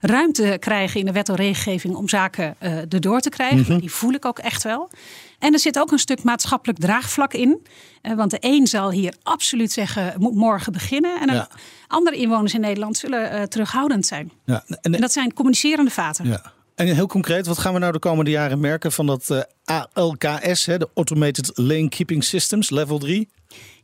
Ruimte 0.00 0.56
krijgen 0.60 1.00
in 1.00 1.06
de 1.06 1.12
wet 1.12 1.28
en 1.28 1.34
regelgeving 1.34 1.94
om 1.94 2.08
zaken 2.08 2.54
eh 2.58 2.76
erdoor 2.78 3.20
te 3.20 3.28
krijgen. 3.28 3.80
Die 3.80 3.90
voel 3.92 4.12
ik 4.12 4.24
ook 4.24 4.38
echt 4.38 4.62
wel. 4.62 4.90
En 5.38 5.52
er 5.52 5.58
zit 5.58 5.78
ook 5.78 5.92
een 5.92 5.98
stuk 5.98 6.22
maatschappelijk 6.22 6.78
draagvlak 6.78 7.32
in. 7.34 7.66
Eh, 8.02 8.14
want 8.14 8.30
de 8.30 8.36
een 8.40 8.66
zal 8.66 8.90
hier 8.90 9.14
absoluut 9.22 9.72
zeggen, 9.72 10.04
het 10.04 10.18
moet 10.18 10.34
morgen 10.34 10.72
beginnen. 10.72 11.20
En 11.20 11.34
Ja. 11.34 11.48
andere 11.86 12.16
inwoners 12.16 12.54
in 12.54 12.60
Nederland 12.60 12.96
zullen 12.96 13.48
terughoudend 13.48 14.06
zijn. 14.06 14.32
Ja. 14.44 14.64
En, 14.66 14.94
En 14.94 15.00
dat 15.00 15.12
zijn 15.12 15.32
communicerende 15.32 15.90
vaten. 15.90 16.26
ja. 16.26 16.52
en 16.74 16.86
heel 16.94 17.06
concreet, 17.06 17.46
wat 17.46 17.58
gaan 17.58 17.72
we 17.72 17.78
nou 17.78 17.92
de 17.92 17.98
komende 17.98 18.30
jaren 18.30 18.60
merken 18.60 18.92
van 18.92 19.06
dat 19.06 19.46
ALKS, 19.92 20.66
hè, 20.66 20.78
de 20.78 20.88
Automated 20.94 21.50
Lane 21.54 21.88
Keeping 21.88 22.24
Systems, 22.24 22.70
level 22.70 22.98
3? 22.98 23.28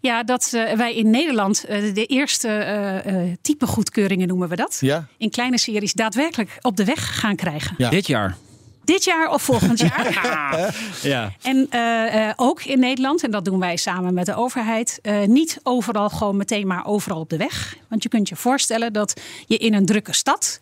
Ja, 0.00 0.22
dat 0.22 0.50
eh, 0.54 0.72
wij 0.72 0.94
in 0.94 1.10
Nederland 1.10 1.64
eh, 1.64 1.94
de 1.94 2.06
eerste 2.06 2.48
eh, 2.48 3.06
eh, 3.06 3.36
type 3.42 3.66
goedkeuringen 3.66 4.28
noemen 4.28 4.48
we 4.48 4.56
dat. 4.56 4.76
Ja. 4.80 5.06
In 5.18 5.30
kleine 5.30 5.58
series 5.58 5.92
daadwerkelijk 5.92 6.58
op 6.60 6.76
de 6.76 6.84
weg 6.84 7.18
gaan 7.20 7.36
krijgen. 7.36 7.74
Ja. 7.78 7.90
Dit 7.90 8.06
jaar. 8.06 8.36
Dit 8.84 9.04
jaar 9.04 9.30
of 9.30 9.42
volgend 9.42 9.78
jaar. 9.80 10.14
Ja. 11.02 11.32
En 11.42 11.66
eh, 11.70 12.28
eh, 12.28 12.32
ook 12.36 12.62
in 12.62 12.78
Nederland, 12.78 13.24
en 13.24 13.30
dat 13.30 13.44
doen 13.44 13.58
wij 13.58 13.76
samen 13.76 14.14
met 14.14 14.26
de 14.26 14.34
overheid, 14.34 14.98
eh, 15.02 15.22
niet 15.24 15.58
overal 15.62 16.08
gewoon 16.10 16.36
meteen 16.36 16.66
maar 16.66 16.86
overal 16.86 17.20
op 17.20 17.30
de 17.30 17.36
weg. 17.36 17.76
Want 17.88 18.02
je 18.02 18.08
kunt 18.08 18.28
je 18.28 18.36
voorstellen 18.36 18.92
dat 18.92 19.20
je 19.46 19.56
in 19.56 19.74
een 19.74 19.86
drukke 19.86 20.12
stad 20.12 20.58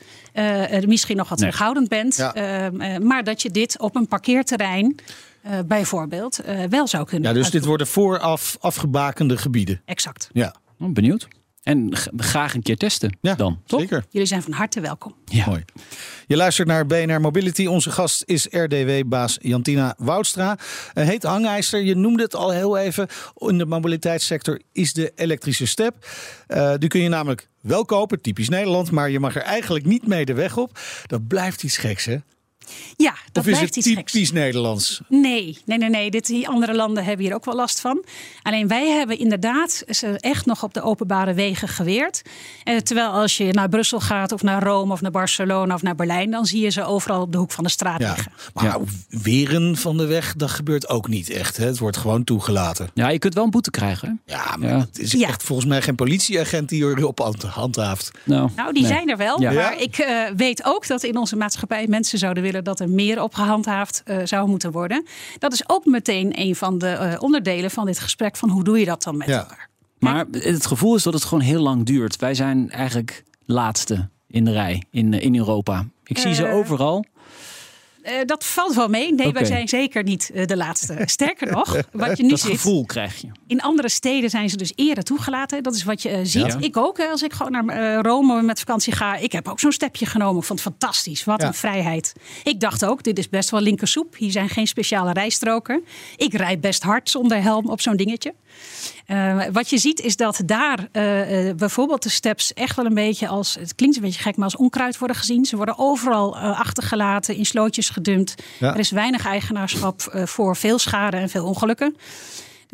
misschien 0.86 1.16
nog 1.16 1.28
wat 1.28 1.38
Nee. 1.38 1.48
terughoudend 1.50 1.88
bent, 1.88 2.16
Ja. 2.16 2.34
eh, 2.34 2.66
eh, 2.66 3.02
maar 3.02 3.24
dat 3.24 3.42
je 3.42 3.50
dit 3.50 3.78
op 3.80 3.96
een 3.96 4.06
parkeerterrein 4.08 4.94
eh, 5.44 5.58
bijvoorbeeld 5.66 6.38
eh, 6.38 6.64
wel 6.68 6.86
zou 6.86 7.04
kunnen. 7.04 7.28
Ja, 7.28 7.34
dus 7.36 7.50
dit 7.50 7.64
worden 7.64 7.86
vooraf 7.86 8.56
afgebakende 8.60 9.36
gebieden. 9.36 9.82
Exact. 9.84 10.28
Ja, 10.32 10.54
Oh, 10.78 10.92
benieuwd. 10.92 11.28
En 11.62 11.96
graag 12.16 12.54
een 12.54 12.62
keer 12.62 12.76
testen 12.76 13.18
ja 13.20 13.34
dan, 13.34 13.60
toch? 13.66 13.80
zeker. 13.80 14.04
Jullie 14.10 14.28
zijn 14.28 14.42
van 14.42 14.52
harte 14.52 14.80
welkom. 14.80 15.14
Ja. 15.24 15.46
Mooi. 15.46 15.64
Je 16.26 16.36
luistert 16.36 16.68
naar 16.68 16.86
BNR 16.86 17.20
Mobility. 17.20 17.66
Onze 17.66 17.90
gast 17.90 18.22
is 18.26 18.46
RDW-baas 18.50 19.38
Jantina 19.40 19.94
Woudstra. 19.98 20.58
Uh, 20.94 21.04
heet 21.04 21.22
hangijzer, 21.22 21.82
je 21.82 21.94
noemde 21.94 22.22
het 22.22 22.34
al 22.34 22.50
heel 22.50 22.76
even. 22.78 23.06
In 23.36 23.58
de 23.58 23.66
mobiliteitssector 23.66 24.60
is 24.72 24.92
de 24.92 25.12
elektrische 25.14 25.66
step. 25.66 26.06
Eh, 26.46 26.74
die 26.78 26.88
kun 26.88 27.00
je 27.00 27.08
namelijk 27.08 27.48
wel 27.60 27.84
kopen, 27.84 28.20
typisch 28.20 28.48
Nederland. 28.48 28.90
Maar 28.90 29.10
je 29.10 29.20
mag 29.20 29.36
er 29.36 29.42
eigenlijk 29.42 29.84
niet 29.84 30.06
mee 30.06 30.24
de 30.24 30.34
weg 30.34 30.56
op. 30.56 30.78
Dat 31.06 31.26
blijft 31.26 31.62
iets 31.62 31.76
geks, 31.76 32.04
hè? 32.04 32.16
Ja, 32.96 33.10
dat 33.32 33.42
of 33.44 33.50
is 33.50 33.56
blijft 33.58 33.74
het 33.74 33.86
iets 33.86 33.94
geks. 33.96 34.12
typisch 34.12 34.32
Nederlands? 34.32 35.00
Nee, 35.08 35.58
nee, 35.66 35.78
nee, 35.78 35.90
nee. 35.90 36.10
Dit, 36.10 36.26
die 36.26 36.48
andere 36.48 36.74
landen 36.74 37.04
hebben 37.04 37.24
hier 37.26 37.34
ook 37.34 37.44
wel 37.44 37.54
last 37.54 37.80
van. 37.80 38.04
Alleen 38.42 38.68
wij 38.68 38.88
hebben 38.88 39.18
inderdaad 39.18 39.82
ze 39.88 40.06
echt 40.20 40.46
nog 40.46 40.62
op 40.62 40.74
de 40.74 40.82
openbare 40.82 41.34
wegen 41.34 41.68
geweerd. 41.68 42.22
Eh, 42.64 42.76
terwijl 42.76 43.08
als 43.10 43.36
je 43.36 43.52
naar 43.52 43.68
Brussel 43.68 44.00
gaat 44.00 44.32
of 44.32 44.42
naar 44.42 44.62
Rome 44.62 44.92
of 44.92 45.00
naar 45.00 45.10
Barcelona 45.10 45.74
of 45.74 45.82
naar 45.82 45.94
Berlijn, 45.94 46.30
dan 46.30 46.46
zie 46.46 46.60
je 46.62 46.70
ze 46.70 46.84
overal 46.84 47.20
op 47.20 47.32
de 47.32 47.38
hoek 47.38 47.50
van 47.52 47.64
de 47.64 47.70
straat 47.70 48.00
Ja. 48.00 48.08
liggen. 48.14 48.32
Maar 48.54 48.64
Ja. 48.64 48.78
weren 49.08 49.76
van 49.76 49.96
de 49.96 50.06
weg, 50.06 50.34
dat 50.36 50.50
gebeurt 50.50 50.88
ook 50.88 51.08
niet 51.08 51.30
echt. 51.30 51.56
Hè? 51.56 51.66
Het 51.66 51.78
wordt 51.78 51.96
gewoon 51.96 52.24
toegelaten. 52.24 52.90
Ja, 52.94 53.08
je 53.08 53.18
kunt 53.18 53.34
wel 53.34 53.44
een 53.44 53.50
boete 53.50 53.70
krijgen. 53.70 54.20
Ja, 54.26 54.56
maar 54.58 54.68
Ja. 54.68 54.78
het 54.78 54.98
is 54.98 55.12
Ja. 55.12 55.28
echt 55.28 55.42
volgens 55.42 55.68
mij 55.68 55.82
geen 55.82 55.94
politieagent 55.94 56.68
die 56.68 56.82
erop 56.84 57.18
hand- 57.18 57.42
handhaaft. 57.42 58.10
Nou, 58.24 58.50
Nou, 58.56 58.72
die 58.72 58.82
nee. 58.82 58.92
zijn 58.92 59.08
er 59.10 59.16
wel. 59.16 59.40
Ja. 59.40 59.52
Maar 59.52 59.80
ik 59.80 59.98
eh, 59.98 60.16
weet 60.36 60.64
ook 60.64 60.86
dat 60.86 61.02
in 61.02 61.16
onze 61.16 61.36
maatschappij 61.36 61.86
mensen 61.86 62.18
zouden 62.18 62.42
willen 62.42 62.53
dat 62.62 62.80
er 62.80 62.88
meer 62.90 63.22
op 63.22 63.34
gehandhaafd 63.34 64.02
eh, 64.04 64.16
zou 64.24 64.48
moeten 64.48 64.70
worden. 64.72 65.04
Dat 65.38 65.52
is 65.52 65.68
ook 65.68 65.84
meteen 65.84 66.40
een 66.40 66.56
van 66.56 66.78
de 66.78 66.88
eh, 66.88 67.22
onderdelen 67.22 67.70
van 67.70 67.86
dit 67.86 67.98
gesprek 67.98 68.36
van 68.36 68.48
hoe 68.50 68.64
doe 68.64 68.78
je 68.78 68.84
dat 68.84 69.02
dan 69.02 69.16
met 69.16 69.28
Ja. 69.28 69.38
elkaar. 69.38 69.68
Maar 69.98 70.24
het 70.30 70.66
gevoel 70.66 70.94
is 70.94 71.02
dat 71.02 71.14
het 71.14 71.24
gewoon 71.24 71.44
heel 71.44 71.62
lang 71.62 71.84
duurt. 71.86 72.16
Wij 72.16 72.34
zijn 72.34 72.70
eigenlijk 72.70 73.24
laatste 73.46 74.08
in 74.26 74.44
de 74.44 74.52
rij 74.52 74.82
in, 74.90 75.12
in 75.12 75.36
Europa. 75.36 75.84
Ik 76.04 76.18
zie 76.18 76.34
ze 76.34 76.46
Eh, 76.46 76.54
overal. 76.54 77.04
Eh, 78.04 78.14
dat 78.26 78.44
valt 78.44 78.74
wel 78.74 78.88
mee. 78.88 79.14
Nee, 79.14 79.32
wij 79.32 79.44
zijn 79.44 79.68
zeker 79.68 80.02
niet 80.02 80.30
eh, 80.34 80.46
de 80.46 80.56
laatste. 80.56 80.96
Sterker 81.04 81.50
nog, 81.50 81.76
wat 81.92 82.16
je 82.16 82.22
nu 82.22 82.28
Dat 82.28 82.40
ziet. 82.40 82.50
gevoel 82.50 82.84
krijg 82.84 83.20
je. 83.20 83.28
In 83.46 83.60
andere 83.60 83.88
steden 83.88 84.30
zijn 84.30 84.50
ze 84.50 84.56
dus 84.56 84.72
eerder 84.74 85.04
toegelaten. 85.04 85.62
Dat 85.62 85.74
is 85.74 85.84
wat 85.84 86.02
je 86.02 86.08
eh, 86.08 86.18
ziet. 86.22 86.46
Ja. 86.46 86.56
Ik 86.60 86.76
ook, 86.76 87.00
als 87.00 87.22
ik 87.22 87.32
gewoon 87.32 87.52
naar 87.66 88.00
Rome 88.04 88.42
met 88.42 88.58
vakantie 88.58 88.92
ga. 88.92 89.16
Ik 89.16 89.32
heb 89.32 89.48
ook 89.48 89.60
zo'n 89.60 89.72
stepje 89.72 90.06
genomen. 90.06 90.40
Ik 90.40 90.46
vond 90.46 90.64
het 90.64 90.68
fantastisch. 90.72 91.24
Wat 91.24 91.40
Ja. 91.40 91.46
een 91.46 91.54
vrijheid. 91.54 92.12
Ik 92.42 92.60
dacht 92.60 92.84
ook, 92.84 93.02
dit 93.02 93.18
is 93.18 93.28
best 93.28 93.50
wel 93.50 93.60
linkersoep. 93.60 94.16
Hier 94.16 94.30
zijn 94.30 94.48
geen 94.48 94.66
speciale 94.66 95.12
rijstroken. 95.12 95.84
Ik 96.16 96.34
rijd 96.34 96.60
best 96.60 96.82
hard 96.82 97.10
zonder 97.10 97.42
helm 97.42 97.68
op 97.70 97.80
zo'n 97.80 97.96
dingetje. 97.96 98.34
Wat 99.52 99.70
je 99.70 99.78
ziet 99.78 100.00
is 100.00 100.16
dat 100.16 100.40
daar 100.46 100.88
bijvoorbeeld 101.56 102.02
de 102.02 102.08
steps 102.08 102.52
echt 102.52 102.76
wel 102.76 102.84
een 102.86 102.94
beetje 102.94 103.28
als, 103.28 103.54
het 103.54 103.74
klinkt 103.74 103.96
een 103.96 104.02
beetje 104.02 104.20
gek, 104.22 104.36
maar 104.36 104.44
als 104.44 104.56
onkruid 104.56 104.98
worden 104.98 105.16
gezien. 105.16 105.44
Ze 105.44 105.56
worden 105.56 105.78
overal 105.78 106.36
achtergelaten, 106.38 107.36
in 107.36 107.46
slootjes 107.46 107.90
gedumpt. 107.94 108.34
Ja. 108.58 108.72
Er 108.72 108.78
is 108.78 108.90
weinig 108.90 109.26
eigenaarschap 109.26 110.00
eh, 110.02 110.26
voor 110.26 110.56
veel 110.56 110.78
schade 110.78 111.16
en 111.16 111.28
veel 111.28 111.46
ongelukken. 111.46 111.96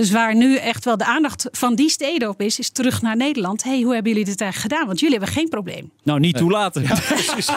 Dus 0.00 0.10
waar 0.10 0.36
nu 0.36 0.56
echt 0.56 0.84
wel 0.84 0.96
de 0.96 1.04
aandacht 1.04 1.48
van 1.52 1.74
die 1.74 1.90
steden 1.90 2.28
op 2.28 2.40
is, 2.40 2.58
is 2.58 2.70
terug 2.70 3.02
naar 3.02 3.16
Nederland. 3.16 3.62
hey, 3.62 3.80
hoe 3.80 3.92
hebben 3.94 4.12
jullie 4.12 4.26
dit 4.26 4.40
eigenlijk 4.40 4.72
gedaan? 4.72 4.86
Want 4.86 5.00
jullie 5.00 5.16
hebben 5.16 5.34
geen 5.34 5.48
probleem. 5.48 5.90
Nou, 6.02 6.20
niet 6.20 6.36
toelaten. 6.36 6.82
Precies. 6.82 7.48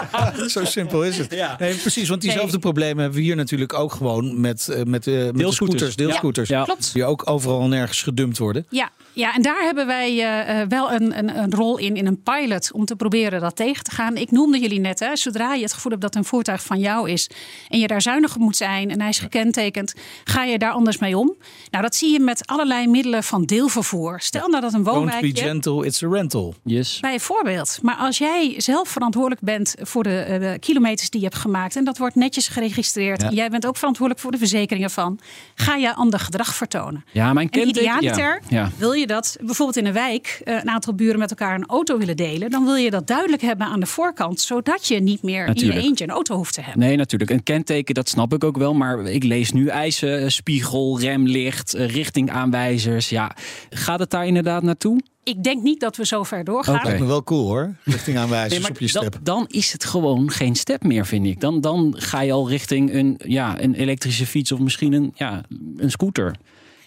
Zo 0.54 0.66
simpel 0.66 1.04
is 1.04 1.18
het. 1.18 1.32
Ja. 1.34 1.56
Nee, 1.60 1.76
precies, 1.76 2.10
want 2.10 2.22
diezelfde 2.22 2.52
Nee. 2.52 2.60
problemen 2.60 2.98
hebben 2.98 3.20
we 3.20 3.26
hier 3.26 3.36
natuurlijk 3.36 3.74
ook 3.74 3.92
gewoon 3.92 4.42
met, 4.42 4.68
eh, 4.70 4.76
met, 4.76 4.78
eh, 4.78 4.86
met 4.86 5.04
de 5.04 5.12
Deelscooters. 5.12 5.56
scooters, 5.56 5.96
deelscooters. 5.96 6.50
Ja. 6.50 6.64
Klopt. 6.64 6.94
Die 6.94 7.06
ook 7.06 7.30
overal 7.30 7.68
nergens 7.68 8.02
gedumpt 8.02 8.38
worden. 8.38 8.66
Ja, 8.70 8.90
ja 9.14 9.36
en 9.36 9.42
daar 9.42 9.62
hebben 9.62 9.88
wij 9.88 10.10
eh, 10.10 10.62
eh, 10.62 10.70
wel 10.70 10.92
een, 10.92 11.18
een, 11.18 11.38
een 11.38 11.54
rol 11.54 11.78
in, 11.78 11.96
in 11.96 12.06
een 12.06 12.22
pilot, 12.24 12.72
om 12.72 12.86
te 12.86 12.96
proberen 12.96 13.42
dat 13.42 13.56
tegen 13.56 13.84
te 13.84 13.92
gaan. 13.92 14.18
Ik 14.18 14.32
noemde 14.32 14.60
jullie 14.60 14.80
net, 14.80 15.00
hè, 15.00 15.16
zodra 15.16 15.54
je 15.54 15.64
het 15.64 15.74
gevoel 15.74 15.92
hebt 15.92 16.04
dat 16.04 16.16
een 16.16 16.26
voertuig 16.26 16.64
van 16.64 16.80
jou 16.80 17.10
is 17.10 17.30
en 17.70 17.80
je 17.80 17.88
daar 17.88 18.02
zuinig 18.02 18.36
op 18.36 18.42
moet 18.42 18.58
zijn 18.58 18.92
en 18.92 19.00
hij 19.00 19.10
is 19.10 19.20
gekentekend, 19.20 19.94
ga 20.24 20.44
je 20.44 20.58
daar 20.58 20.72
anders 20.72 20.98
mee 20.98 21.18
om. 21.18 21.36
Nou, 21.72 21.84
dat 21.84 21.96
zie 21.96 22.12
je 22.12 22.20
met 22.20 22.33
met 22.40 22.48
allerlei 22.48 22.88
middelen 22.88 23.24
van 23.24 23.44
deelvervoer. 23.44 24.20
Stel 24.22 24.48
nou 24.48 24.62
dat 24.62 24.74
een 24.74 24.84
Don't 24.84 25.20
be 25.22 25.32
gentle, 25.34 25.86
it's 25.86 26.04
a 26.04 26.08
rental. 26.10 26.56
Yes. 26.64 27.00
Bijvoorbeeld. 27.00 27.80
Maar 27.82 27.96
als 27.96 28.18
jij 28.18 28.54
zelf 28.58 28.90
verantwoordelijk 28.90 29.42
bent 29.42 29.76
voor 29.82 30.04
de, 30.04 30.18
eh, 30.20 30.40
de 30.40 30.60
kilometers 30.60 31.10
die 31.10 31.20
je 31.22 31.26
hebt 31.26 31.40
gemaakt. 31.40 31.76
en 31.76 31.84
dat 31.84 31.98
wordt 31.98 32.16
netjes 32.16 32.48
geregistreerd. 32.48 33.22
Ja. 33.22 33.28
en 33.28 33.36
jij 33.36 33.50
bent 33.50 33.66
ook 33.68 33.78
verantwoordelijk 33.78 34.24
voor 34.24 34.32
de 34.32 34.38
verzekeringen 34.38 34.90
van. 34.90 35.20
ga 35.56 35.76
je 35.76 35.96
ander 35.96 36.20
gedrag 36.20 36.56
vertonen. 36.56 37.06
Ja, 37.12 37.34
mijn 37.34 37.50
En 37.50 37.52
kenteken... 37.52 37.82
idealiter 37.82 38.42
ja. 38.50 38.60
Ja. 38.60 38.72
wil 38.78 38.92
je 38.92 39.08
dat 39.08 39.38
bijvoorbeeld 39.42 39.78
in 39.78 39.86
een 39.86 39.94
wijk. 39.94 40.42
eh, 40.44 40.56
een 40.56 40.70
aantal 40.70 40.94
buren 40.94 41.20
met 41.20 41.30
elkaar 41.30 41.56
een 41.56 41.66
auto 41.66 41.98
willen 41.98 42.16
delen. 42.18 42.50
dan 42.50 42.66
wil 42.66 42.76
je 42.76 42.90
dat 42.90 43.08
duidelijk 43.08 43.42
hebben 43.42 43.68
aan 43.68 43.80
de 43.80 43.86
voorkant. 43.86 44.42
zodat 44.42 44.88
je 44.88 45.00
niet 45.00 45.22
meer 45.24 45.42
in 45.42 45.48
Natuurlijk. 45.48 45.80
je 45.82 45.88
eentje 45.88 46.04
een 46.04 46.10
auto 46.12 46.36
hoeft 46.36 46.54
te 46.54 46.62
hebben. 46.62 46.80
Nee, 46.88 46.96
natuurlijk. 46.98 47.32
Een 47.32 47.44
kenteken, 47.44 47.94
dat 47.94 48.10
snap 48.10 48.34
ik 48.34 48.44
ook 48.44 48.58
wel. 48.58 48.74
Maar 48.74 49.06
ik 49.06 49.24
lees 49.24 49.52
nu 49.52 49.68
eisen, 49.68 50.22
eh, 50.22 50.28
spiegel, 50.30 51.00
remlicht, 51.00 51.74
eh, 51.74 51.88
richtingaanwijzers. 52.18 53.10
Ja, 53.10 53.36
gaat 53.70 54.00
het 54.00 54.10
daar 54.10 54.26
inderdaad 54.28 54.64
naartoe? 54.64 55.02
Ik 55.24 55.44
denk 55.44 55.64
niet 55.64 55.80
dat 55.80 55.96
we 55.98 56.06
zo 56.06 56.24
ver 56.24 56.44
doorgaan. 56.44 56.76
Oké. 56.76 56.84
Lijkt 56.86 57.00
me 57.00 57.06
wel 57.08 57.24
cool 57.24 57.46
hoor. 57.48 57.76
Richting 57.84 58.18
aanwijzers 58.18 58.62
Nee, 58.62 58.70
op 58.72 58.80
je 58.80 58.92
dan, 58.92 59.04
step. 59.04 59.20
dan 59.24 59.46
is 59.48 59.72
het 59.72 59.86
gewoon 59.86 60.32
geen 60.32 60.56
step 60.56 60.84
meer, 60.84 61.06
vind 61.06 61.26
ik. 61.26 61.40
Dan, 61.40 61.62
dan 61.62 61.94
ga 61.98 62.22
je 62.22 62.32
al 62.32 62.50
richting 62.50 62.94
een, 62.94 63.20
ja, 63.26 63.62
een 63.62 63.74
elektrische 63.76 64.26
fiets 64.26 64.52
of 64.52 64.60
misschien 64.60 64.94
een, 64.94 65.12
ja, 65.16 65.42
een 65.78 65.92
scooter. 65.92 66.24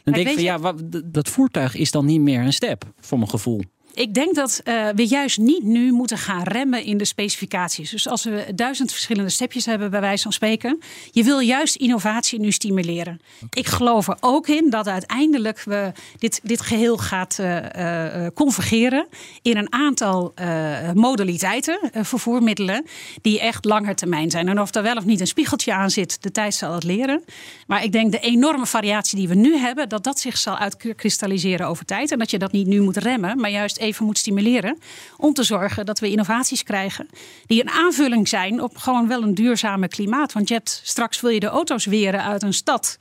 Dan 0.05 0.15
denk 0.15 0.17
ik 0.17 0.25
weet 0.25 0.35
van 0.35 0.45
ja, 0.45 0.59
wat- 0.59 0.83
dat 1.05 1.29
voertuig 1.29 1.75
is 1.75 1.91
dan 1.91 2.05
niet 2.05 2.21
meer 2.21 2.41
een 2.41 2.53
step, 2.53 2.85
voor 3.01 3.19
mijn 3.19 3.31
gevoel. 3.31 3.61
Ik 3.97 4.15
denk 4.15 4.35
dat 4.35 4.61
eh, 4.65 4.89
we 4.95 5.07
juist 5.07 5.39
niet 5.39 5.63
nu 5.63 5.93
moeten 5.93 6.19
gaan 6.19 6.43
remmen 6.43 6.85
in 6.85 6.99
de 6.99 7.05
specificaties. 7.05 7.91
Dus 7.91 8.09
als 8.09 8.25
we 8.25 8.47
duizend 8.55 8.93
verschillende 8.93 9.31
stepjes 9.31 9.67
hebben, 9.67 9.91
bij 9.91 10.01
wijze 10.01 10.23
van 10.23 10.33
spreken. 10.33 10.79
Je 11.11 11.25
wil 11.25 11.39
juist 11.39 11.77
innovatie 11.77 12.41
nu 12.41 12.53
stimuleren. 12.53 13.21
Ik 13.51 13.67
geloof 13.67 14.09
er 14.09 14.17
ook 14.21 14.49
in 14.49 14.71
dat 14.71 14.89
uiteindelijk 14.89 15.63
we 15.63 15.93
dit, 16.19 16.41
dit 16.43 16.61
geheel 16.61 16.97
gaat 16.97 17.39
eh, 17.39 18.25
eh, 18.25 18.33
convergeren 18.35 19.07
in 19.43 19.57
een 19.57 19.73
aantal 19.73 20.35
modaliteiten, 20.95 21.91
vervoermiddelen, 21.93 22.85
die 23.23 23.41
echt 23.41 23.65
langer 23.65 23.95
termijn 23.95 24.31
zijn. 24.31 24.49
En 24.49 24.61
of 24.61 24.71
daar 24.71 24.83
wel 24.83 24.97
of 24.97 25.05
niet 25.05 25.21
een 25.21 25.27
spiegeltje 25.27 25.75
aan 25.75 25.91
zit, 25.91 26.23
de 26.23 26.31
tijd 26.31 26.55
zal 26.55 26.75
het 26.75 26.85
leren. 26.85 27.25
Maar 27.67 27.85
ik 27.85 27.93
denk 27.93 28.13
de 28.13 28.19
enorme 28.19 28.67
variatie 28.67 29.19
die 29.19 29.29
we 29.29 29.35
nu 29.35 29.57
hebben, 29.57 29.89
dat 29.89 30.05
dat 30.05 30.21
zich 30.21 30.37
zal 30.37 30.57
uitkristalliseren 30.57 31.67
over 31.67 31.85
tijd. 31.85 32.11
En 32.11 32.19
dat 32.19 32.31
je 32.31 32.39
dat 32.39 32.53
niet 32.53 32.67
nu 32.67 32.81
moet 32.81 32.97
remmen, 32.97 33.41
maar 33.41 33.51
juist 33.51 33.79
even 33.87 34.07
moet 34.07 34.19
stimuleren. 34.19 34.79
Om 35.17 35.33
te 35.33 35.43
zorgen 35.43 35.87
dat 35.87 35.99
we 35.99 36.11
innovaties 36.11 36.63
krijgen 36.63 37.09
die 37.47 37.61
een 37.61 37.71
aanvulling 37.71 38.29
zijn 38.29 38.63
op 38.63 38.77
gewoon 38.77 39.09
wel 39.09 39.23
een 39.23 39.35
duurzame 39.35 39.89
klimaat. 39.89 40.33
Want 40.33 40.49
je 40.49 40.55
hebt 40.55 40.81
straks 40.85 41.21
wil 41.21 41.31
je 41.31 41.41
de 41.41 41.47
auto's 41.47 41.85
weren 41.85 42.23
uit 42.23 42.43
een 42.43 42.53
stad. 42.53 42.97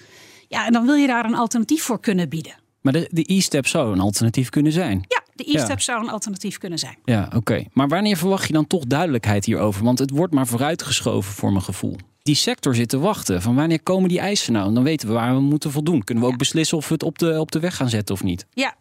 Ja, 0.47 0.65
en 0.65 0.73
dan 0.73 0.85
wil 0.85 0.95
je 0.95 1.07
daar 1.07 1.25
een 1.25 1.35
alternatief 1.35 1.83
voor 1.83 1.99
kunnen 1.99 2.29
bieden. 2.29 2.55
Maar 2.81 2.93
de, 2.93 3.09
de 3.11 3.33
e-step 3.33 3.67
zou 3.67 3.91
een 3.91 3.99
alternatief 3.99 4.49
kunnen 4.49 4.71
zijn. 4.71 5.05
Ja, 5.07 5.23
de 5.33 5.57
e-step 5.57 5.81
zou 5.81 6.03
een 6.03 6.09
alternatief 6.09 6.57
kunnen 6.57 6.79
zijn. 6.79 6.97
Ja, 7.05 7.29
oké. 7.35 7.63
Maar 7.73 7.87
wanneer 7.87 8.17
verwacht 8.17 8.47
je 8.47 8.53
dan 8.53 8.67
toch 8.67 8.83
duidelijkheid 8.83 9.45
hierover? 9.45 9.83
Want 9.83 9.99
het 9.99 10.09
wordt 10.09 10.33
maar 10.33 10.47
vooruitgeschoven 10.47 11.33
voor 11.33 11.51
mijn 11.51 11.63
gevoel. 11.63 11.95
Die 12.21 12.35
sector 12.35 12.75
zit 12.75 12.89
te 12.89 12.99
wachten. 12.99 13.41
Van 13.41 13.55
wanneer 13.55 13.83
komen 13.83 14.09
die 14.09 14.19
eisen 14.19 14.53
nou? 14.53 14.67
En 14.67 14.73
dan 14.73 14.83
weten 14.83 15.07
we 15.07 15.13
waar 15.13 15.35
we 15.35 15.41
moeten 15.41 15.71
voldoen. 15.71 16.03
Kunnen 16.03 16.23
we 16.23 16.29
ook 16.29 16.37
beslissen 16.37 16.77
of 16.77 16.87
we 16.87 16.93
het 16.93 17.03
op 17.03 17.19
de, 17.19 17.39
op 17.39 17.51
de 17.51 17.59
weg 17.59 17.75
gaan 17.75 17.89
zetten 17.89 18.15
of 18.15 18.23
niet? 18.23 18.45
Ja. 18.53 18.75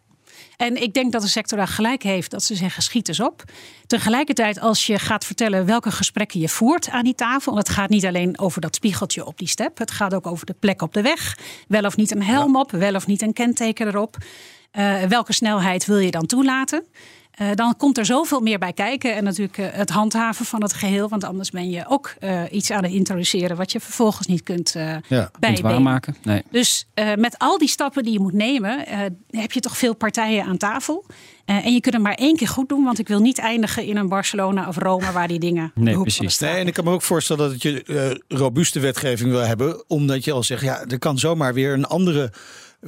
En 0.57 0.81
ik 0.81 0.93
denk 0.93 1.11
dat 1.11 1.21
de 1.21 1.27
sector 1.27 1.57
daar 1.57 1.67
gelijk 1.67 2.03
heeft 2.03 2.31
dat 2.31 2.43
ze 2.43 2.55
zeggen 2.55 2.83
schiet 2.83 3.07
eens 3.07 3.19
op. 3.19 3.43
Tegelijkertijd 3.87 4.59
als 4.59 4.85
je 4.85 4.99
gaat 4.99 5.25
vertellen 5.25 5.65
welke 5.65 5.91
gesprekken 5.91 6.39
je 6.39 6.49
voert 6.49 6.89
aan 6.89 7.03
die 7.03 7.15
tafel. 7.15 7.53
Want 7.53 7.67
het 7.67 7.77
gaat 7.77 7.89
niet 7.89 8.05
alleen 8.05 8.39
over 8.39 8.61
dat 8.61 8.75
spiegeltje 8.75 9.25
op 9.25 9.37
die 9.37 9.47
step. 9.47 9.77
Het 9.77 9.91
gaat 9.91 10.13
ook 10.13 10.27
over 10.27 10.45
de 10.45 10.55
plek 10.59 10.81
op 10.81 10.93
de 10.93 11.01
weg. 11.01 11.37
Wel 11.67 11.83
of 11.83 11.95
niet 11.95 12.11
een 12.11 12.23
helm 12.23 12.55
op, 12.55 12.71
wel 12.71 12.95
of 12.95 13.07
niet 13.07 13.21
een 13.21 13.33
kenteken 13.33 13.87
erop. 13.87 14.17
Eh, 14.71 15.01
welke 15.01 15.33
snelheid 15.33 15.85
wil 15.85 15.97
je 15.97 16.11
dan 16.11 16.25
toelaten? 16.25 16.85
Eh, 17.35 17.47
dan 17.55 17.77
komt 17.77 17.97
er 17.97 18.05
zoveel 18.05 18.39
meer 18.39 18.59
bij 18.59 18.73
kijken. 18.73 19.15
En 19.15 19.23
natuurlijk 19.23 19.57
eh, 19.57 19.67
het 19.71 19.89
handhaven 19.89 20.45
van 20.45 20.61
het 20.61 20.73
geheel. 20.73 21.09
Want 21.09 21.23
anders 21.23 21.51
ben 21.51 21.69
je 21.69 21.85
ook 21.87 22.13
eh, 22.19 22.41
iets 22.51 22.71
aan 22.71 22.83
het 22.83 22.91
introduceren 22.91 23.57
wat 23.57 23.71
je 23.71 23.79
vervolgens 23.79 24.27
niet 24.27 24.43
kunt 24.43 24.75
eh 24.75 24.95
Ja. 25.07 25.31
Waarmaken? 25.61 26.15
Nee. 26.23 26.43
Dus 26.51 26.87
eh, 26.93 27.13
met 27.15 27.35
al 27.37 27.57
die 27.57 27.67
stappen 27.67 28.03
die 28.03 28.13
je 28.13 28.19
moet 28.19 28.33
nemen, 28.33 28.87
eh, 28.87 28.99
heb 29.29 29.51
je 29.51 29.59
toch 29.59 29.77
veel 29.77 29.95
partijen 29.95 30.43
aan 30.45 30.57
tafel. 30.57 31.05
Eh, 31.45 31.65
en 31.65 31.73
je 31.73 31.79
kunt 31.79 31.93
het 31.93 32.03
maar 32.03 32.13
één 32.13 32.35
keer 32.35 32.47
goed 32.47 32.69
doen, 32.69 32.83
want 32.83 32.99
ik 32.99 33.07
wil 33.07 33.19
niet 33.19 33.37
eindigen 33.39 33.85
in 33.85 33.97
een 33.97 34.07
Barcelona 34.09 34.67
of 34.67 34.77
Rome 34.77 35.11
waar 35.11 35.27
die 35.27 35.39
dingen. 35.39 35.71
Nee, 35.75 36.01
precies. 36.01 36.39
Nee, 36.39 36.55
en 36.55 36.67
ik 36.67 36.73
kan 36.73 36.83
me 36.83 36.91
ook 36.91 37.01
voorstellen 37.01 37.49
dat 37.49 37.61
je 37.61 37.83
eh, 37.83 38.37
robuuste 38.39 38.79
wetgeving 38.79 39.29
wil 39.31 39.39
hebben. 39.39 39.83
Omdat 39.89 40.23
je 40.23 40.31
al 40.31 40.43
zegt, 40.43 40.61
ja, 40.61 40.85
er 40.87 40.99
kan 40.99 41.19
zomaar 41.19 41.53
weer 41.53 41.73
een 41.73 41.85
andere 41.85 42.31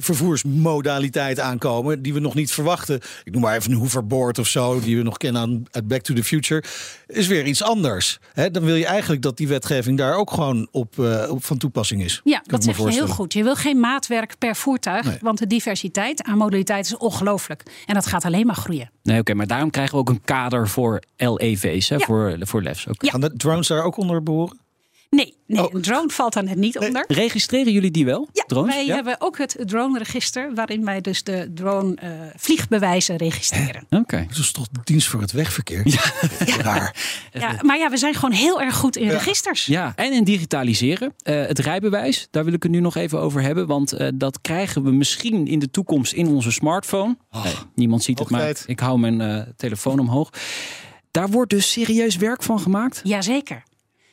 vervoersmodaliteit 0.00 1.40
aankomen 1.40 2.02
die 2.02 2.14
we 2.14 2.20
nog 2.20 2.34
niet 2.34 2.50
verwachten. 2.50 3.00
Ik 3.24 3.32
noem 3.32 3.42
maar 3.42 3.56
even 3.56 3.70
een 3.72 3.78
hoverboard 3.78 4.38
of 4.38 4.46
zo, 4.46 4.80
die 4.80 4.96
we 4.96 5.02
nog 5.02 5.16
kennen 5.16 5.42
aan 5.42 5.64
uit 5.70 5.88
Back 5.88 6.00
to 6.00 6.14
the 6.14 6.24
Future. 6.24 6.62
Is 7.06 7.26
weer 7.26 7.46
iets 7.46 7.62
anders. 7.62 8.18
Hè, 8.32 8.50
dan 8.50 8.64
wil 8.64 8.74
je 8.74 8.86
eigenlijk 8.86 9.22
dat 9.22 9.36
die 9.36 9.48
wetgeving 9.48 9.98
daar 9.98 10.14
ook 10.14 10.30
gewoon 10.30 10.68
op, 10.70 10.98
eh, 10.98 11.30
op 11.30 11.44
van 11.44 11.56
toepassing 11.58 12.02
is. 12.02 12.20
Ja, 12.24 12.42
dat 12.46 12.64
zeg 12.64 12.76
je 12.76 12.90
heel 12.90 13.06
goed. 13.08 13.32
Je 13.32 13.42
wil 13.42 13.54
geen 13.56 13.80
maatwerk 13.80 14.34
per 14.38 14.56
voertuig, 14.56 15.04
Nee. 15.04 15.18
want 15.20 15.38
de 15.38 15.46
diversiteit 15.46 16.22
aan 16.22 16.38
modaliteit 16.38 16.86
is 16.86 16.96
ongelooflijk. 16.96 17.62
En 17.86 17.94
dat 17.94 18.06
gaat 18.06 18.24
alleen 18.24 18.46
maar 18.46 18.54
groeien. 18.56 18.90
Nee, 19.02 19.20
oké. 19.20 19.34
maar 19.34 19.46
daarom 19.46 19.70
krijgen 19.70 19.94
we 19.94 20.00
ook 20.00 20.08
een 20.08 20.24
kader 20.24 20.68
voor 20.68 21.02
LEV's, 21.16 21.88
hè, 21.88 21.96
Ja. 21.96 22.04
voor, 22.06 22.36
voor 22.40 22.62
LEV's. 22.62 22.86
Ja. 22.90 23.10
Gaan 23.10 23.20
de 23.20 23.32
drones 23.36 23.66
daar 23.66 23.82
ook 23.82 23.96
onder 23.96 24.22
behoren? 24.22 24.58
Nee, 25.10 25.36
nee 25.46 25.66
Oh. 25.66 25.74
een 25.74 25.82
drone 25.82 26.10
valt 26.10 26.32
daar 26.32 26.44
net 26.44 26.56
niet 26.56 26.78
onder. 26.78 27.04
Registreren 27.08 27.72
jullie 27.72 27.90
die 27.90 28.04
wel? 28.04 28.28
Ja, 28.32 28.44
drones? 28.46 28.74
wij 28.74 28.86
hebben 28.86 29.16
ook 29.20 29.38
het 29.38 29.56
drone-register, 29.60 30.54
waarin 30.54 30.84
wij 30.84 31.00
dus 31.00 31.22
de 31.22 31.50
drone-vliegbewijzen 31.54 33.16
registreren. 33.16 33.86
Oké. 33.90 34.26
Dat 34.28 34.38
is 34.38 34.50
toch 34.52 34.68
de 34.68 34.80
dienst 34.84 35.08
voor 35.08 35.20
het 35.20 35.32
wegverkeer? 35.32 35.82
Ja. 35.84 36.00
Raar. 36.62 36.96
Ja, 37.32 37.56
maar 37.62 37.78
ja, 37.78 37.90
we 37.90 37.96
zijn 37.96 38.14
gewoon 38.14 38.32
heel 38.32 38.60
erg 38.60 38.74
goed 38.76 38.96
in 38.96 39.08
registers. 39.08 39.66
Ja, 39.66 39.92
en 39.96 40.12
in 40.12 40.24
digitaliseren. 40.24 41.14
Eh, 41.22 41.46
het 41.46 41.58
rijbewijs, 41.58 42.28
daar 42.30 42.44
wil 42.44 42.52
ik 42.52 42.62
het 42.62 42.72
nu 42.72 42.80
nog 42.80 42.96
even 42.96 43.20
over 43.20 43.42
hebben. 43.42 43.66
Want 43.66 43.92
eh, 43.92 44.08
dat 44.14 44.40
krijgen 44.40 44.82
we 44.82 44.90
misschien 44.92 45.46
in 45.46 45.58
de 45.58 45.70
toekomst 45.70 46.12
in 46.12 46.28
onze 46.28 46.50
smartphone. 46.50 47.16
Nee, 47.44 47.54
niemand 47.74 48.02
ziet 48.02 48.18
het, 48.18 48.30
maar 48.30 48.56
ik 48.66 48.80
hou 48.80 48.98
mijn 48.98 49.20
eh, 49.20 49.42
telefoon 49.56 49.98
omhoog. 49.98 50.30
Daar 51.10 51.28
wordt 51.28 51.50
dus 51.50 51.70
serieus 51.72 52.16
werk 52.16 52.42
van 52.42 52.60
gemaakt. 52.60 53.00
Jazeker. 53.04 53.62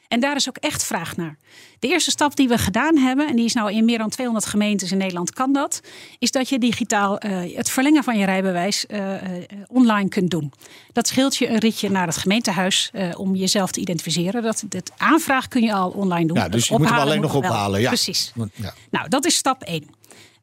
En 0.07 0.19
daar 0.19 0.35
is 0.35 0.49
ook 0.49 0.57
echt 0.57 0.83
vraag 0.83 1.17
naar. 1.17 1.37
De 1.79 1.87
eerste 1.87 2.11
stap 2.11 2.35
die 2.35 2.47
we 2.47 2.57
gedaan 2.57 2.97
hebben, 2.97 3.27
en 3.27 3.35
die 3.35 3.45
is 3.45 3.53
nou 3.53 3.71
in 3.71 3.85
meer 3.85 3.97
dan 3.97 4.09
200 4.09 4.45
gemeentes 4.45 4.91
in 4.91 4.97
Nederland 4.97 5.33
kan 5.33 5.53
dat, 5.53 5.81
is 6.19 6.31
dat 6.31 6.49
je 6.49 6.59
digitaal 6.59 7.17
eh, 7.17 7.57
het 7.57 7.69
verlengen 7.69 8.03
van 8.03 8.17
je 8.17 8.25
rijbewijs 8.25 8.85
eh, 8.85 9.15
eh, 9.15 9.43
online 9.67 10.09
kunt 10.09 10.31
doen. 10.31 10.51
Dat 10.95 11.07
scheelt 11.07 11.35
je 11.35 11.49
een 11.49 11.57
ritje 11.57 11.89
naar 11.89 12.07
het 12.07 12.17
gemeentehuis 12.17 12.89
eh, 12.93 13.09
om 13.19 13.35
jezelf 13.35 13.71
te 13.71 13.79
identificeren. 13.79 14.43
Dat, 14.43 14.63
dat 14.69 14.91
aanvraag 14.97 15.47
kun 15.47 15.63
je 15.63 15.73
al 15.73 15.89
online 15.89 16.27
doen. 16.27 16.37
Ja, 16.37 16.49
dus 16.49 16.67
je 16.67 16.77
moet 16.77 16.89
hem 16.89 16.97
alleen 16.97 17.21
nog 17.21 17.35
ophalen. 17.35 17.81
Ja. 17.81 17.87
Precies. 17.87 18.31
Ja. 18.53 18.73
Nou, 18.89 19.09
dat 19.09 19.25
is 19.25 19.35
stap 19.35 19.63
1. 19.63 19.94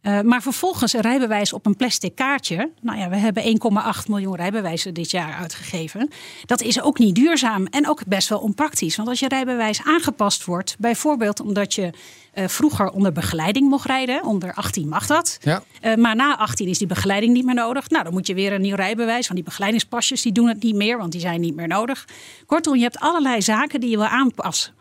Eh, 0.02 0.20
maar 0.20 0.42
vervolgens 0.42 0.92
een 0.92 1.00
rijbewijs 1.00 1.52
op 1.52 1.66
een 1.66 1.76
plastic 1.76 2.14
kaartje. 2.14 2.70
Nou 2.80 2.98
ja, 2.98 3.08
we 3.08 3.16
hebben 3.16 3.42
1,8 3.42 4.08
miljoen 4.08 4.36
rijbewijzen 4.36 4.94
dit 4.94 5.10
jaar 5.10 5.34
uitgegeven. 5.34 6.08
Dat 6.44 6.60
is 6.62 6.82
ook 6.82 6.98
niet 6.98 7.14
duurzaam 7.14 7.66
en 7.66 7.88
ook 7.88 8.06
best 8.06 8.28
wel 8.28 8.38
onpraktisch. 8.38 8.96
Want 8.96 9.08
als 9.08 9.20
je 9.20 9.28
rijbewijs 9.28 9.82
aangepast 9.84 10.44
wordt, 10.44 10.76
bijvoorbeeld 10.78 11.40
omdat 11.40 11.74
je 11.74 11.90
eh, 12.32 12.48
vroeger 12.48 12.90
onder 12.90 13.12
begeleiding 13.12 13.68
mocht 13.68 13.86
rijden, 13.86 14.24
onder 14.24 14.54
18 14.54 14.88
mag 14.88 15.06
dat. 15.06 15.38
Ja. 15.40 15.62
Eh, 15.80 15.94
maar 15.94 16.16
na 16.16 16.36
18 16.36 16.68
is 16.68 16.78
die 16.78 16.86
begeleiding 16.86 17.32
niet 17.32 17.44
meer 17.44 17.54
nodig. 17.54 17.88
Nou, 17.88 18.04
dan 18.04 18.12
moet 18.12 18.26
je 18.26 18.34
weer 18.34 18.52
een 18.52 18.60
nieuw 18.60 18.76
rijbewijs. 18.76 19.26
Want 19.26 19.34
die 19.34 19.44
begeleidingspasjes 19.44 20.22
die 20.22 20.32
doen 20.32 20.48
het 20.48 20.62
niet 20.62 20.74
meer, 20.74 20.98
want 20.98 21.12
die 21.12 21.20
zijn 21.20 21.40
niet 21.40 21.54
meer 21.54 21.68
nodig. 21.68 22.04
Kortom, 22.46 22.76
je 22.76 22.82
hebt 22.82 22.98
allerlei 22.98 23.42
zaken 23.42 23.80
die 23.80 23.90
je 23.90 23.96
wil 23.96 24.06
aanpassen. 24.06 24.74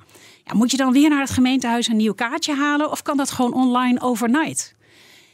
Ja, 0.44 0.54
moet 0.54 0.72
je 0.72 0.78
dan 0.78 0.92
weer 0.92 1.10
naar 1.10 1.20
het 1.20 1.30
gemeentehuis 1.30 1.88
een 1.88 1.98
nieuw 1.98 2.14
kaartje 2.14 2.56
halen? 2.56 2.92
Of 2.92 3.02
kan 3.02 3.18
dat 3.18 3.32
gewoon 3.32 3.54
online 3.54 4.02
overnight? 4.02 4.76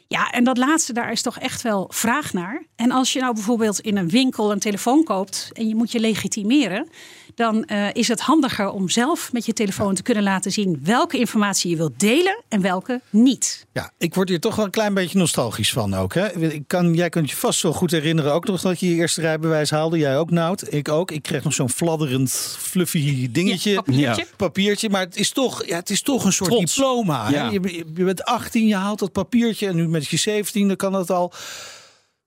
Ja, 0.07 0.31
en 0.31 0.43
dat 0.43 0.57
laatste, 0.57 0.93
daar 0.93 1.11
is 1.11 1.21
toch 1.21 1.39
echt 1.39 1.61
wel 1.61 1.87
vraag 1.93 2.33
naar. 2.33 2.63
En 2.75 2.91
als 2.91 3.13
je 3.13 3.19
nou 3.19 3.33
bijvoorbeeld 3.33 3.79
in 3.79 3.97
een 3.97 4.09
winkel 4.09 4.51
een 4.51 4.59
telefoon 4.59 5.03
koopt 5.03 5.49
en 5.53 5.67
je 5.67 5.75
moet 5.75 5.91
je 5.91 5.99
legitimeren, 5.99 6.87
dan 7.35 7.65
eh, 7.65 7.87
is 7.93 8.07
het 8.07 8.21
handiger 8.21 8.69
om 8.69 8.89
zelf 8.89 9.31
met 9.33 9.45
je 9.45 9.53
telefoon 9.53 9.95
te 9.95 10.03
kunnen 10.03 10.23
laten 10.23 10.51
zien 10.51 10.79
welke 10.83 11.17
informatie 11.17 11.69
je 11.69 11.75
wilt 11.77 11.99
delen 11.99 12.43
en 12.47 12.61
welke 12.61 13.01
niet. 13.09 13.65
Ja, 13.73 13.91
ik 13.97 14.15
word 14.15 14.29
hier 14.29 14.39
toch 14.39 14.55
wel 14.55 14.65
een 14.65 14.71
klein 14.71 14.93
beetje 14.93 15.17
nostalgisch 15.17 15.71
van 15.71 15.93
ook. 15.95 16.13
Hè? 16.13 16.39
Ik 16.51 16.63
kan, 16.67 16.93
jij 16.93 17.09
kunt 17.09 17.29
je 17.29 17.35
vast 17.35 17.61
wel 17.61 17.73
goed 17.73 17.91
herinneren 17.91 18.33
ook 18.33 18.45
nog 18.47 18.61
dat 18.61 18.79
je 18.79 18.89
je 18.89 18.95
eerste 18.95 19.21
rijbewijs 19.21 19.69
haalde. 19.69 19.97
Jij 19.97 20.17
ook, 20.17 20.31
Nout. 20.31 20.73
Ik 20.73 20.89
ook. 20.89 21.11
Ik 21.11 21.21
kreeg 21.23 21.43
nog 21.43 21.53
zo'n 21.53 21.69
fladderend, 21.69 22.31
fluffy 22.59 23.31
dingetje. 23.31 23.71
Ja, 23.71 23.81
papiertje. 23.81 24.21
Ja. 24.21 24.35
Papiertje, 24.37 24.89
maar 24.89 25.01
het 25.01 25.17
is 25.17 25.31
toch, 25.31 25.65
ja, 25.65 25.75
het 25.75 25.89
is 25.89 26.01
toch 26.01 26.25
een 26.25 26.33
soort 26.33 26.49
Trots. 26.49 26.75
diploma. 26.75 27.25
hè? 27.25 27.35
Ja. 27.35 27.49
Je, 27.49 27.83
je 27.95 28.03
bent 28.03 28.23
18, 28.23 28.67
je 28.67 28.75
haalt 28.75 28.99
dat 28.99 29.11
papiertje 29.11 29.67
en 29.67 29.75
nu 29.75 29.87
met 29.99 30.09
je 30.09 30.17
17, 30.17 30.67
dan 30.67 30.75
kan 30.77 30.91
dat 30.91 31.09
al. 31.09 31.33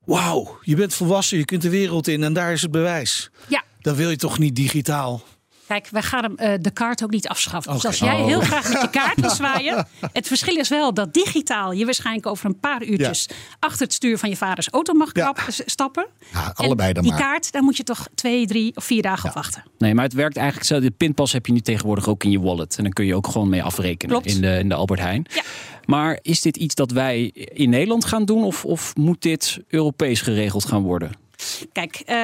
Wauw, 0.04 0.58
je 0.62 0.76
bent 0.76 0.94
volwassen, 0.94 1.38
je 1.38 1.44
kunt 1.44 1.62
de 1.62 1.70
wereld 1.70 2.08
in 2.08 2.22
en 2.22 2.32
daar 2.32 2.52
is 2.52 2.62
het 2.62 2.70
bewijs. 2.70 3.30
Ja, 3.48 3.64
Dan 3.80 3.94
wil 3.94 4.10
je 4.10 4.16
toch 4.16 4.38
niet 4.38 4.56
digitaal. 4.56 5.22
Kijk, 5.70 5.88
wij 5.90 6.02
gaan 6.02 6.22
hem, 6.22 6.36
eh, 6.36 6.52
de 6.60 6.70
kaart 6.70 7.02
ook 7.04 7.10
niet 7.10 7.28
afschaffen. 7.28 7.72
Dus 7.72 7.86
als 7.86 7.98
jij 7.98 8.14
Oh. 8.20 8.26
heel 8.26 8.40
graag 8.40 8.72
met 8.72 8.82
je 8.82 8.90
kaart 8.90 9.20
wil 9.20 9.30
zwaaien. 9.30 9.86
Het 10.12 10.26
verschil 10.26 10.56
is 10.56 10.68
wel 10.68 10.94
dat 10.94 11.14
digitaal 11.14 11.72
je 11.72 11.84
waarschijnlijk 11.84 12.26
over 12.26 12.46
een 12.46 12.58
paar 12.60 12.84
uurtjes 12.84 13.28
achter 13.58 13.82
het 13.82 13.92
stuur 13.92 14.18
van 14.18 14.28
je 14.28 14.36
vaders 14.36 14.68
auto 14.68 14.92
mag 14.94 15.10
Ja. 15.12 15.34
stappen. 15.48 16.06
Ja, 16.32 16.52
allebei 16.54 16.88
En 16.88 16.94
dan 16.94 17.02
die 17.02 17.12
maar. 17.12 17.20
kaart, 17.20 17.52
daar 17.52 17.62
moet 17.62 17.76
je 17.76 17.82
toch 17.82 18.06
twee, 18.14 18.46
drie 18.46 18.76
of 18.76 18.84
vier 18.84 19.02
dagen 19.02 19.28
op 19.28 19.34
wachten. 19.34 19.62
Nee, 19.78 19.94
maar 19.94 20.04
het 20.04 20.12
werkt 20.14 20.36
eigenlijk 20.36 20.66
zo. 20.66 20.80
De 20.80 20.90
pinpas 20.90 21.32
heb 21.32 21.46
je 21.46 21.52
nu 21.52 21.60
tegenwoordig 21.60 22.08
ook 22.08 22.24
in 22.24 22.30
je 22.30 22.40
wallet. 22.40 22.76
En 22.76 22.82
dan 22.82 22.92
kun 22.92 23.04
je 23.06 23.14
ook 23.14 23.26
gewoon 23.26 23.48
mee 23.48 23.62
afrekenen 23.62 24.14
Klopt. 24.20 24.34
in 24.34 24.40
de, 24.40 24.58
in 24.58 24.68
de 24.68 24.74
Albert 24.74 25.00
Heijn. 25.00 25.26
Ja. 25.34 25.42
Maar 25.84 26.18
is 26.22 26.40
dit 26.40 26.56
iets 26.56 26.74
dat 26.74 26.90
wij 26.90 27.22
in 27.52 27.70
Nederland 27.70 28.04
gaan 28.04 28.24
doen? 28.24 28.44
Of, 28.44 28.64
of 28.64 28.96
moet 28.96 29.22
dit 29.22 29.58
Europees 29.68 30.20
geregeld 30.20 30.64
gaan 30.64 30.82
worden? 30.82 31.10
Kijk, 31.72 32.02
eh, 32.06 32.16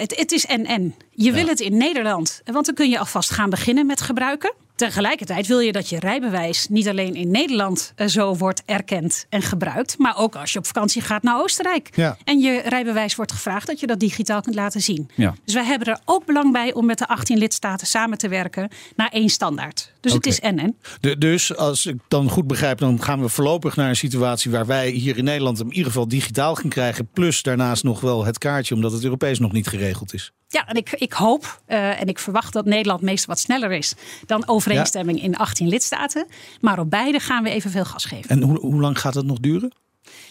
het, 0.00 0.16
het 0.16 0.32
is 0.32 0.46
en-en. 0.46 0.94
Je 1.10 1.32
wil 1.32 1.46
het 1.46 1.60
in 1.60 1.76
Nederland, 1.76 2.40
want 2.44 2.66
dan 2.66 2.74
kun 2.74 2.90
je 2.90 2.98
alvast 2.98 3.30
gaan 3.30 3.50
beginnen 3.50 3.86
met 3.86 4.00
gebruiken. 4.00 4.52
Tegelijkertijd 4.82 5.46
wil 5.46 5.58
je 5.58 5.72
dat 5.72 5.88
je 5.88 5.98
rijbewijs 5.98 6.66
niet 6.68 6.88
alleen 6.88 7.14
in 7.14 7.30
Nederland 7.30 7.92
eh, 7.96 8.06
zo 8.06 8.36
wordt 8.36 8.62
erkend 8.66 9.26
en 9.28 9.42
gebruikt, 9.42 9.98
maar 9.98 10.18
ook 10.18 10.36
als 10.36 10.52
je 10.52 10.58
op 10.58 10.66
vakantie 10.66 11.02
gaat 11.02 11.22
naar 11.22 11.40
Oostenrijk. 11.40 11.88
Ja. 11.96 12.16
En 12.24 12.40
je 12.40 12.60
rijbewijs 12.64 13.14
wordt 13.14 13.32
gevraagd 13.32 13.66
dat 13.66 13.80
je 13.80 13.86
dat 13.86 14.00
digitaal 14.00 14.40
kunt 14.40 14.54
laten 14.54 14.80
zien. 14.80 15.10
Ja. 15.14 15.34
Dus 15.44 15.54
wij 15.54 15.64
hebben 15.64 15.88
er 15.88 16.00
ook 16.04 16.26
belang 16.26 16.52
bij 16.52 16.72
om 16.72 16.86
met 16.86 16.98
de 16.98 17.08
18 17.08 17.38
lidstaten 17.38 17.86
samen 17.86 18.18
te 18.18 18.28
werken 18.28 18.68
naar 18.96 19.08
één 19.08 19.28
standaard. 19.28 19.92
Dus 20.00 20.12
het 20.12 20.26
is 20.26 20.40
en-en. 20.40 20.76
De- 21.00 21.18
dus 21.18 21.56
als 21.56 21.86
ik 21.86 21.96
dan 22.08 22.30
goed 22.30 22.46
begrijp, 22.46 22.78
dan 22.78 23.02
gaan 23.02 23.20
we 23.20 23.28
voorlopig 23.28 23.76
naar 23.76 23.88
een 23.88 23.96
situatie 23.96 24.50
waar 24.50 24.66
wij 24.66 24.90
hier 24.90 25.16
in 25.16 25.24
Nederland 25.24 25.58
hem 25.58 25.66
in 25.66 25.72
ieder 25.72 25.92
geval 25.92 26.08
digitaal 26.08 26.54
gaan 26.54 26.70
krijgen. 26.70 27.08
Plus 27.12 27.42
daarnaast 27.42 27.84
nog 27.84 28.00
wel 28.00 28.24
het 28.24 28.38
kaartje, 28.38 28.74
omdat 28.74 28.92
het 28.92 29.04
Europees 29.04 29.38
nog 29.38 29.52
niet 29.52 29.68
geregeld 29.68 30.14
is. 30.14 30.32
Ja, 30.52 30.66
en 30.66 30.74
ik, 30.74 30.90
ik 30.90 31.12
hoop 31.12 31.60
eh, 31.66 32.00
en 32.00 32.06
ik 32.06 32.18
verwacht 32.18 32.52
dat 32.52 32.64
Nederland 32.64 33.00
meestal 33.00 33.34
wat 33.34 33.38
sneller 33.38 33.72
is 33.72 33.94
dan 34.26 34.48
overeenstemming 34.48 35.22
in 35.22 35.36
18 35.36 35.68
lidstaten. 35.68 36.26
Maar 36.60 36.78
op 36.78 36.90
beide 36.90 37.18
gaan 37.18 37.42
we 37.42 37.50
evenveel 37.50 37.84
gas 37.84 38.04
geven. 38.04 38.30
En 38.30 38.42
hoe, 38.42 38.58
hoe 38.58 38.80
lang 38.80 38.98
gaat 39.00 39.14
het 39.14 39.26
nog 39.26 39.40
duren? 39.40 39.72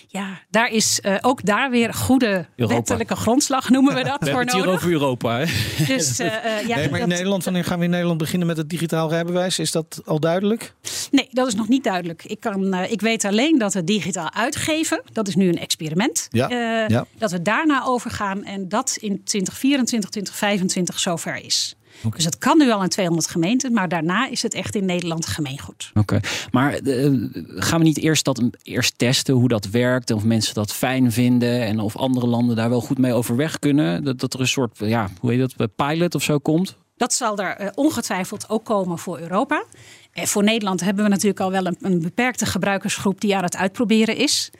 Ja, 0.08 0.40
daar 0.50 0.70
is 0.72 1.00
eh, 1.02 1.16
ook 1.22 1.46
daar 1.46 1.70
weer 1.70 1.94
goede 1.94 2.46
Europa. 2.56 2.76
wettelijke 2.76 3.16
grondslag, 3.16 3.70
noemen 3.70 3.94
we 3.96 4.04
dat, 4.04 4.20
We 4.20 4.26
voor 4.30 4.38
hebben 4.40 4.46
het 4.46 4.52
hier 4.56 4.66
nodig. 4.66 4.80
over 4.82 4.92
Europa. 4.92 5.38
Hè? 5.38 5.46
Dus, 5.96 6.20
eh, 6.20 6.28
eh, 6.60 6.68
ja, 6.68 6.76
nee, 6.76 6.90
maar 6.90 7.00
in 7.00 7.06
dat- 7.08 7.16
Nederland, 7.18 7.44
wanneer 7.44 7.64
gaan 7.64 7.78
we 7.80 7.84
in 7.86 7.90
Nederland 7.90 8.18
beginnen 8.18 8.48
met 8.48 8.58
het 8.58 8.70
digitaal 8.70 9.10
rijbewijs? 9.10 9.60
Is 9.60 9.72
dat 9.72 10.02
al 10.06 10.20
duidelijk? 10.20 10.74
Nee, 11.12 11.28
dat 11.32 11.48
is 11.48 11.56
nog 11.56 11.68
niet 11.68 11.84
duidelijk. 11.84 12.24
Ik, 12.26 12.40
kan, 12.40 12.74
eh, 12.74 12.92
ik 12.92 13.02
weet 13.02 13.26
alleen 13.26 13.58
dat 13.58 13.74
we 13.74 13.84
digitaal 13.84 14.34
uitgeven, 14.34 15.02
dat 15.14 15.28
is 15.28 15.36
nu 15.36 15.48
een 15.48 15.60
experiment, 15.60 16.28
Ja, 16.32 16.50
eh, 16.50 16.88
ja. 16.88 17.06
dat 17.18 17.32
we 17.32 17.42
daarna 17.42 17.84
overgaan 17.86 18.44
en 18.44 18.70
dat 18.70 18.98
in 19.00 19.24
2024, 19.24 20.10
2025 20.10 21.00
zover 21.00 21.36
is. 21.46 21.76
Dus 22.10 22.26
het 22.26 22.38
kan 22.38 22.58
nu 22.58 22.72
al 22.72 22.84
in 22.84 22.90
200 22.90 23.28
gemeenten, 23.28 23.74
maar 23.74 23.90
daarna 23.90 24.28
is 24.28 24.42
het 24.42 24.54
echt 24.54 24.76
in 24.76 24.86
Nederland 24.86 25.26
gemeengoed. 25.26 25.92
Oké, 25.94 26.20
maar 26.52 26.74
eh, 26.74 27.12
gaan 27.46 27.80
we 27.80 27.86
niet 27.86 27.98
eerst 27.98 28.26
dat 28.26 28.42
eerst 28.64 28.98
testen 28.98 29.34
hoe 29.34 29.48
dat 29.48 29.66
werkt 29.66 30.10
en 30.10 30.16
of 30.16 30.24
mensen 30.24 30.54
dat 30.54 30.74
fijn 30.74 31.12
vinden 31.12 31.62
en 31.62 31.80
of 31.80 31.96
andere 31.96 32.28
landen 32.28 32.56
daar 32.56 32.70
wel 32.70 32.82
goed 32.82 32.98
mee 32.98 33.14
overweg 33.14 33.60
kunnen? 33.60 34.04
Dat, 34.04 34.20
dat 34.20 34.34
er 34.34 34.40
een 34.40 34.48
soort, 34.48 34.78
ja, 34.78 35.10
hoe 35.20 35.32
heet 35.32 35.58
dat, 35.58 35.76
pilot 35.76 36.16
of 36.16 36.24
zo 36.24 36.38
komt? 36.38 36.76
Dat 36.98 37.14
zal 37.14 37.38
er 37.38 37.56
eh, 37.56 37.68
ongetwijfeld 37.76 38.50
ook 38.50 38.66
komen 38.66 38.98
voor 38.98 39.20
Europa. 39.20 39.66
En 40.12 40.28
voor 40.28 40.44
Nederland 40.44 40.82
hebben 40.82 41.04
we 41.04 41.10
natuurlijk 41.10 41.40
al 41.40 41.52
wel 41.52 41.66
een, 41.66 41.78
een 41.82 42.02
beperkte 42.02 42.46
gebruikersgroep 42.46 43.22
die 43.22 43.36
aan 43.36 43.44
het 43.44 43.56
uitproberen 43.58 44.18
is. 44.18 44.52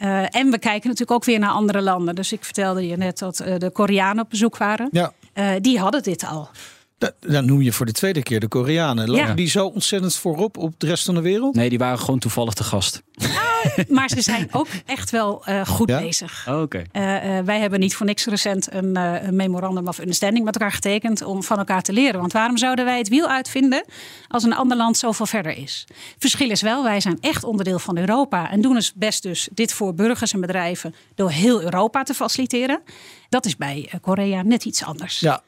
Eh, 0.00 0.34
en 0.34 0.50
we 0.50 0.58
kijken 0.58 0.88
natuurlijk 0.88 1.10
ook 1.10 1.24
weer 1.24 1.38
naar 1.38 1.50
andere 1.50 1.80
landen. 1.80 2.14
Dus 2.14 2.32
ik 2.32 2.44
vertelde 2.44 2.86
je 2.86 2.96
net 2.96 3.18
dat 3.18 3.40
eh, 3.40 3.58
de 3.58 3.70
Koreanen 3.70 4.24
op 4.24 4.30
bezoek 4.30 4.56
waren. 4.56 4.88
Ja. 4.92 5.12
Eh, 5.32 5.50
die 5.60 5.78
hadden 5.78 6.02
dit 6.02 6.24
al. 6.24 6.48
Da- 7.00 7.12
Dan 7.20 7.44
noem 7.44 7.60
je 7.62 7.72
voor 7.72 7.86
de 7.86 7.92
tweede 7.92 8.22
keer 8.22 8.40
de 8.40 8.48
Koreanen. 8.48 9.08
Lopen 9.08 9.26
Ja. 9.26 9.34
die 9.34 9.48
zo 9.48 9.66
ontzettend 9.66 10.14
voorop 10.14 10.56
op 10.56 10.74
de 10.78 10.86
rest 10.86 11.04
van 11.04 11.14
de 11.14 11.20
wereld? 11.20 11.54
Nee, 11.54 11.68
die 11.68 11.78
waren 11.78 11.98
gewoon 11.98 12.18
toevallig 12.18 12.54
te 12.54 12.64
gast. 12.64 13.02
Maar 13.88 14.08
ze 14.08 14.20
zijn 14.20 14.48
ook 14.52 14.66
echt 14.86 15.10
wel 15.10 15.44
eh, 15.44 15.66
goed 15.66 15.88
Ja? 15.88 16.00
bezig. 16.00 16.46
Oké. 16.48 16.82
Eh, 16.92 17.38
eh, 17.38 17.44
wij 17.44 17.60
hebben 17.60 17.80
niet 17.80 17.94
voor 17.96 18.06
niks 18.06 18.24
recent 18.26 18.72
een, 18.72 18.96
eh, 18.96 19.22
een 19.22 19.36
memorandum 19.36 19.88
of 19.88 19.98
understanding 19.98 20.44
met 20.44 20.54
elkaar 20.54 20.72
getekend 20.72 21.22
om 21.22 21.42
van 21.42 21.58
elkaar 21.58 21.82
te 21.82 21.92
leren. 21.92 22.20
Want 22.20 22.32
waarom 22.32 22.56
zouden 22.58 22.84
wij 22.84 22.98
het 22.98 23.08
wiel 23.08 23.28
uitvinden 23.28 23.84
als 24.28 24.42
een 24.42 24.54
ander 24.54 24.76
land 24.76 24.96
zoveel 24.96 25.26
verder 25.26 25.56
is? 25.56 25.86
Verschil 26.18 26.50
is 26.50 26.62
wel, 26.62 26.82
wij 26.82 27.00
zijn 27.00 27.18
echt 27.20 27.44
onderdeel 27.44 27.78
van 27.78 27.98
Europa 27.98 28.50
en 28.50 28.60
doen 28.60 28.74
het 28.76 28.92
best 28.94 29.22
dus 29.22 29.48
dit 29.52 29.72
voor 29.72 29.94
burgers 29.94 30.32
en 30.32 30.40
bedrijven 30.40 30.94
door 31.14 31.30
heel 31.30 31.62
Europa 31.62 32.02
te 32.02 32.14
faciliteren. 32.14 32.80
Dat 33.28 33.46
is 33.46 33.56
bij 33.56 33.90
Korea 34.00 34.42
net 34.42 34.64
iets 34.64 34.84
anders. 34.84 35.20
Ja, 35.20 35.42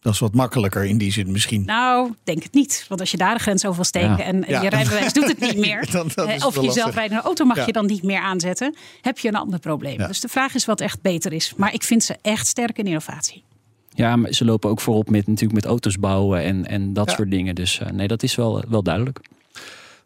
dat 0.00 0.12
is 0.12 0.18
wat 0.18 0.34
makkelijker 0.34 0.84
in 0.84 0.98
die 0.98 1.12
zin 1.12 1.30
misschien. 1.32 1.64
Nou, 1.64 2.14
denk 2.24 2.42
het 2.42 2.52
niet. 2.54 2.84
Want 2.88 3.00
als 3.00 3.10
je 3.10 3.16
daar 3.16 3.34
de 3.34 3.40
grens 3.40 3.62
over 3.64 3.76
wil 3.76 3.84
steken 3.84 4.08
Ja. 4.16 4.20
en 4.22 4.44
Ja. 4.48 4.62
je 4.62 4.68
rijbewijs 4.68 5.12
doet 5.12 5.28
het 5.28 5.40
niet 5.48 5.56
meer. 5.58 5.90
Dan- 5.90 6.10
dat 6.14 6.28
eh, 6.28 6.34
is 6.34 6.44
of 6.44 6.54
je 6.54 6.60
zelf 6.62 6.76
lastig. 6.76 6.94
rijdende 6.94 7.22
auto 7.22 7.44
mag 7.44 7.56
Ja. 7.56 7.66
je 7.66 7.72
dan 7.72 7.86
niet 7.86 8.02
meer 8.02 8.20
aanzetten. 8.20 8.74
Heb 9.00 9.18
je 9.18 9.28
een 9.28 9.34
ander 9.36 9.58
probleem. 9.58 9.98
Ja. 10.00 10.06
Dus 10.06 10.20
de 10.20 10.28
vraag 10.28 10.54
is 10.54 10.64
wat 10.64 10.80
echt 10.80 11.02
beter 11.02 11.32
is. 11.32 11.52
Maar 11.56 11.74
ik 11.74 11.82
vind 11.82 12.02
ze 12.04 12.16
echt 12.22 12.46
sterk 12.46 12.78
in 12.78 12.86
innovatie. 12.86 13.44
Ja, 13.90 14.16
maar 14.16 14.32
ze 14.32 14.44
lopen 14.44 14.70
ook 14.70 14.80
voorop 14.80 15.10
met 15.10 15.26
natuurlijk 15.26 15.54
met 15.60 15.64
auto's 15.64 15.98
bouwen 15.98 16.42
en, 16.42 16.66
en 16.66 16.92
dat 16.92 17.10
Ja. 17.10 17.16
soort 17.16 17.30
dingen. 17.30 17.54
Dus 17.54 17.78
eh, 17.80 17.90
nee, 17.90 18.08
dat 18.08 18.22
is 18.22 18.34
wel, 18.34 18.64
wel 18.68 18.82
duidelijk. 18.82 19.20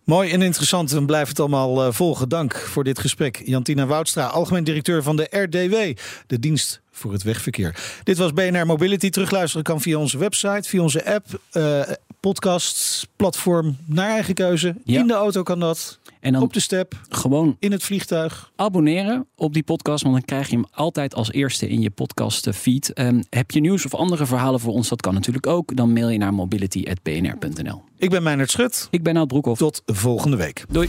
Mooi 0.04 0.30
en 0.30 0.42
interessant. 0.42 0.90
We 0.90 1.04
blijven 1.04 1.28
het 1.28 1.40
allemaal 1.40 1.84
eh, 1.86 1.92
volgen. 1.92 2.28
Dank 2.28 2.54
voor 2.56 2.84
dit 2.84 2.98
gesprek. 2.98 3.42
Jantina 3.44 3.86
Woudstra, 3.86 4.26
algemeen 4.26 4.64
directeur 4.64 5.02
van 5.02 5.16
de 5.16 5.26
RDW, 5.30 5.98
de 6.26 6.38
dienst 6.38 6.81
voor 7.02 7.12
het 7.12 7.22
wegverkeer. 7.22 8.00
Dit 8.02 8.18
was 8.18 8.32
BNR 8.32 8.66
Mobility. 8.66 9.10
Terugluisteren 9.10 9.64
kan 9.64 9.80
via 9.80 9.98
onze 9.98 10.18
website, 10.18 10.68
via 10.68 10.82
onze 10.82 11.14
app, 11.14 11.40
eh 11.50 11.80
podcast, 12.22 13.06
platform, 13.16 13.76
naar 13.84 14.10
eigen 14.10 14.34
keuze. 14.34 14.74
Ja. 14.84 15.00
In 15.00 15.06
de 15.06 15.12
auto 15.12 15.42
kan 15.42 15.60
dat, 15.60 15.98
En 16.20 16.32
dan 16.32 16.42
op 16.42 16.52
de 16.52 16.60
step, 16.60 17.00
gewoon 17.08 17.56
in 17.58 17.72
het 17.72 17.82
vliegtuig. 17.82 18.50
abonneren 18.56 19.26
op 19.36 19.52
die 19.52 19.62
podcast, 19.62 20.02
want 20.02 20.14
dan 20.14 20.24
krijg 20.24 20.48
je 20.48 20.56
hem 20.56 20.66
altijd 20.72 21.14
als 21.14 21.32
eerste 21.32 21.68
in 21.68 21.80
je 21.80 21.90
podcast 21.90 22.46
eh, 22.46 22.52
feed. 22.52 22.92
Ehm, 22.92 23.22
heb 23.30 23.50
je 23.50 23.60
nieuws 23.60 23.84
of 23.84 23.94
andere 23.94 24.26
verhalen 24.26 24.60
voor 24.60 24.72
ons? 24.72 24.88
Dat 24.88 25.00
kan 25.00 25.14
natuurlijk 25.14 25.46
ook. 25.46 25.76
Dan 25.76 25.92
mail 25.92 26.08
je 26.08 26.18
naar 26.18 26.34
mobility.bnr.nl. 26.34 27.82
Ik 27.96 28.10
ben 28.10 28.22
Meijnerd 28.22 28.50
Schut. 28.50 28.88
Ik 28.90 29.02
ben 29.02 29.14
Nout 29.14 29.28
Broekhoff. 29.28 29.58
Tot 29.58 29.82
volgende 29.86 30.36
week. 30.36 30.64
Doei. 30.68 30.88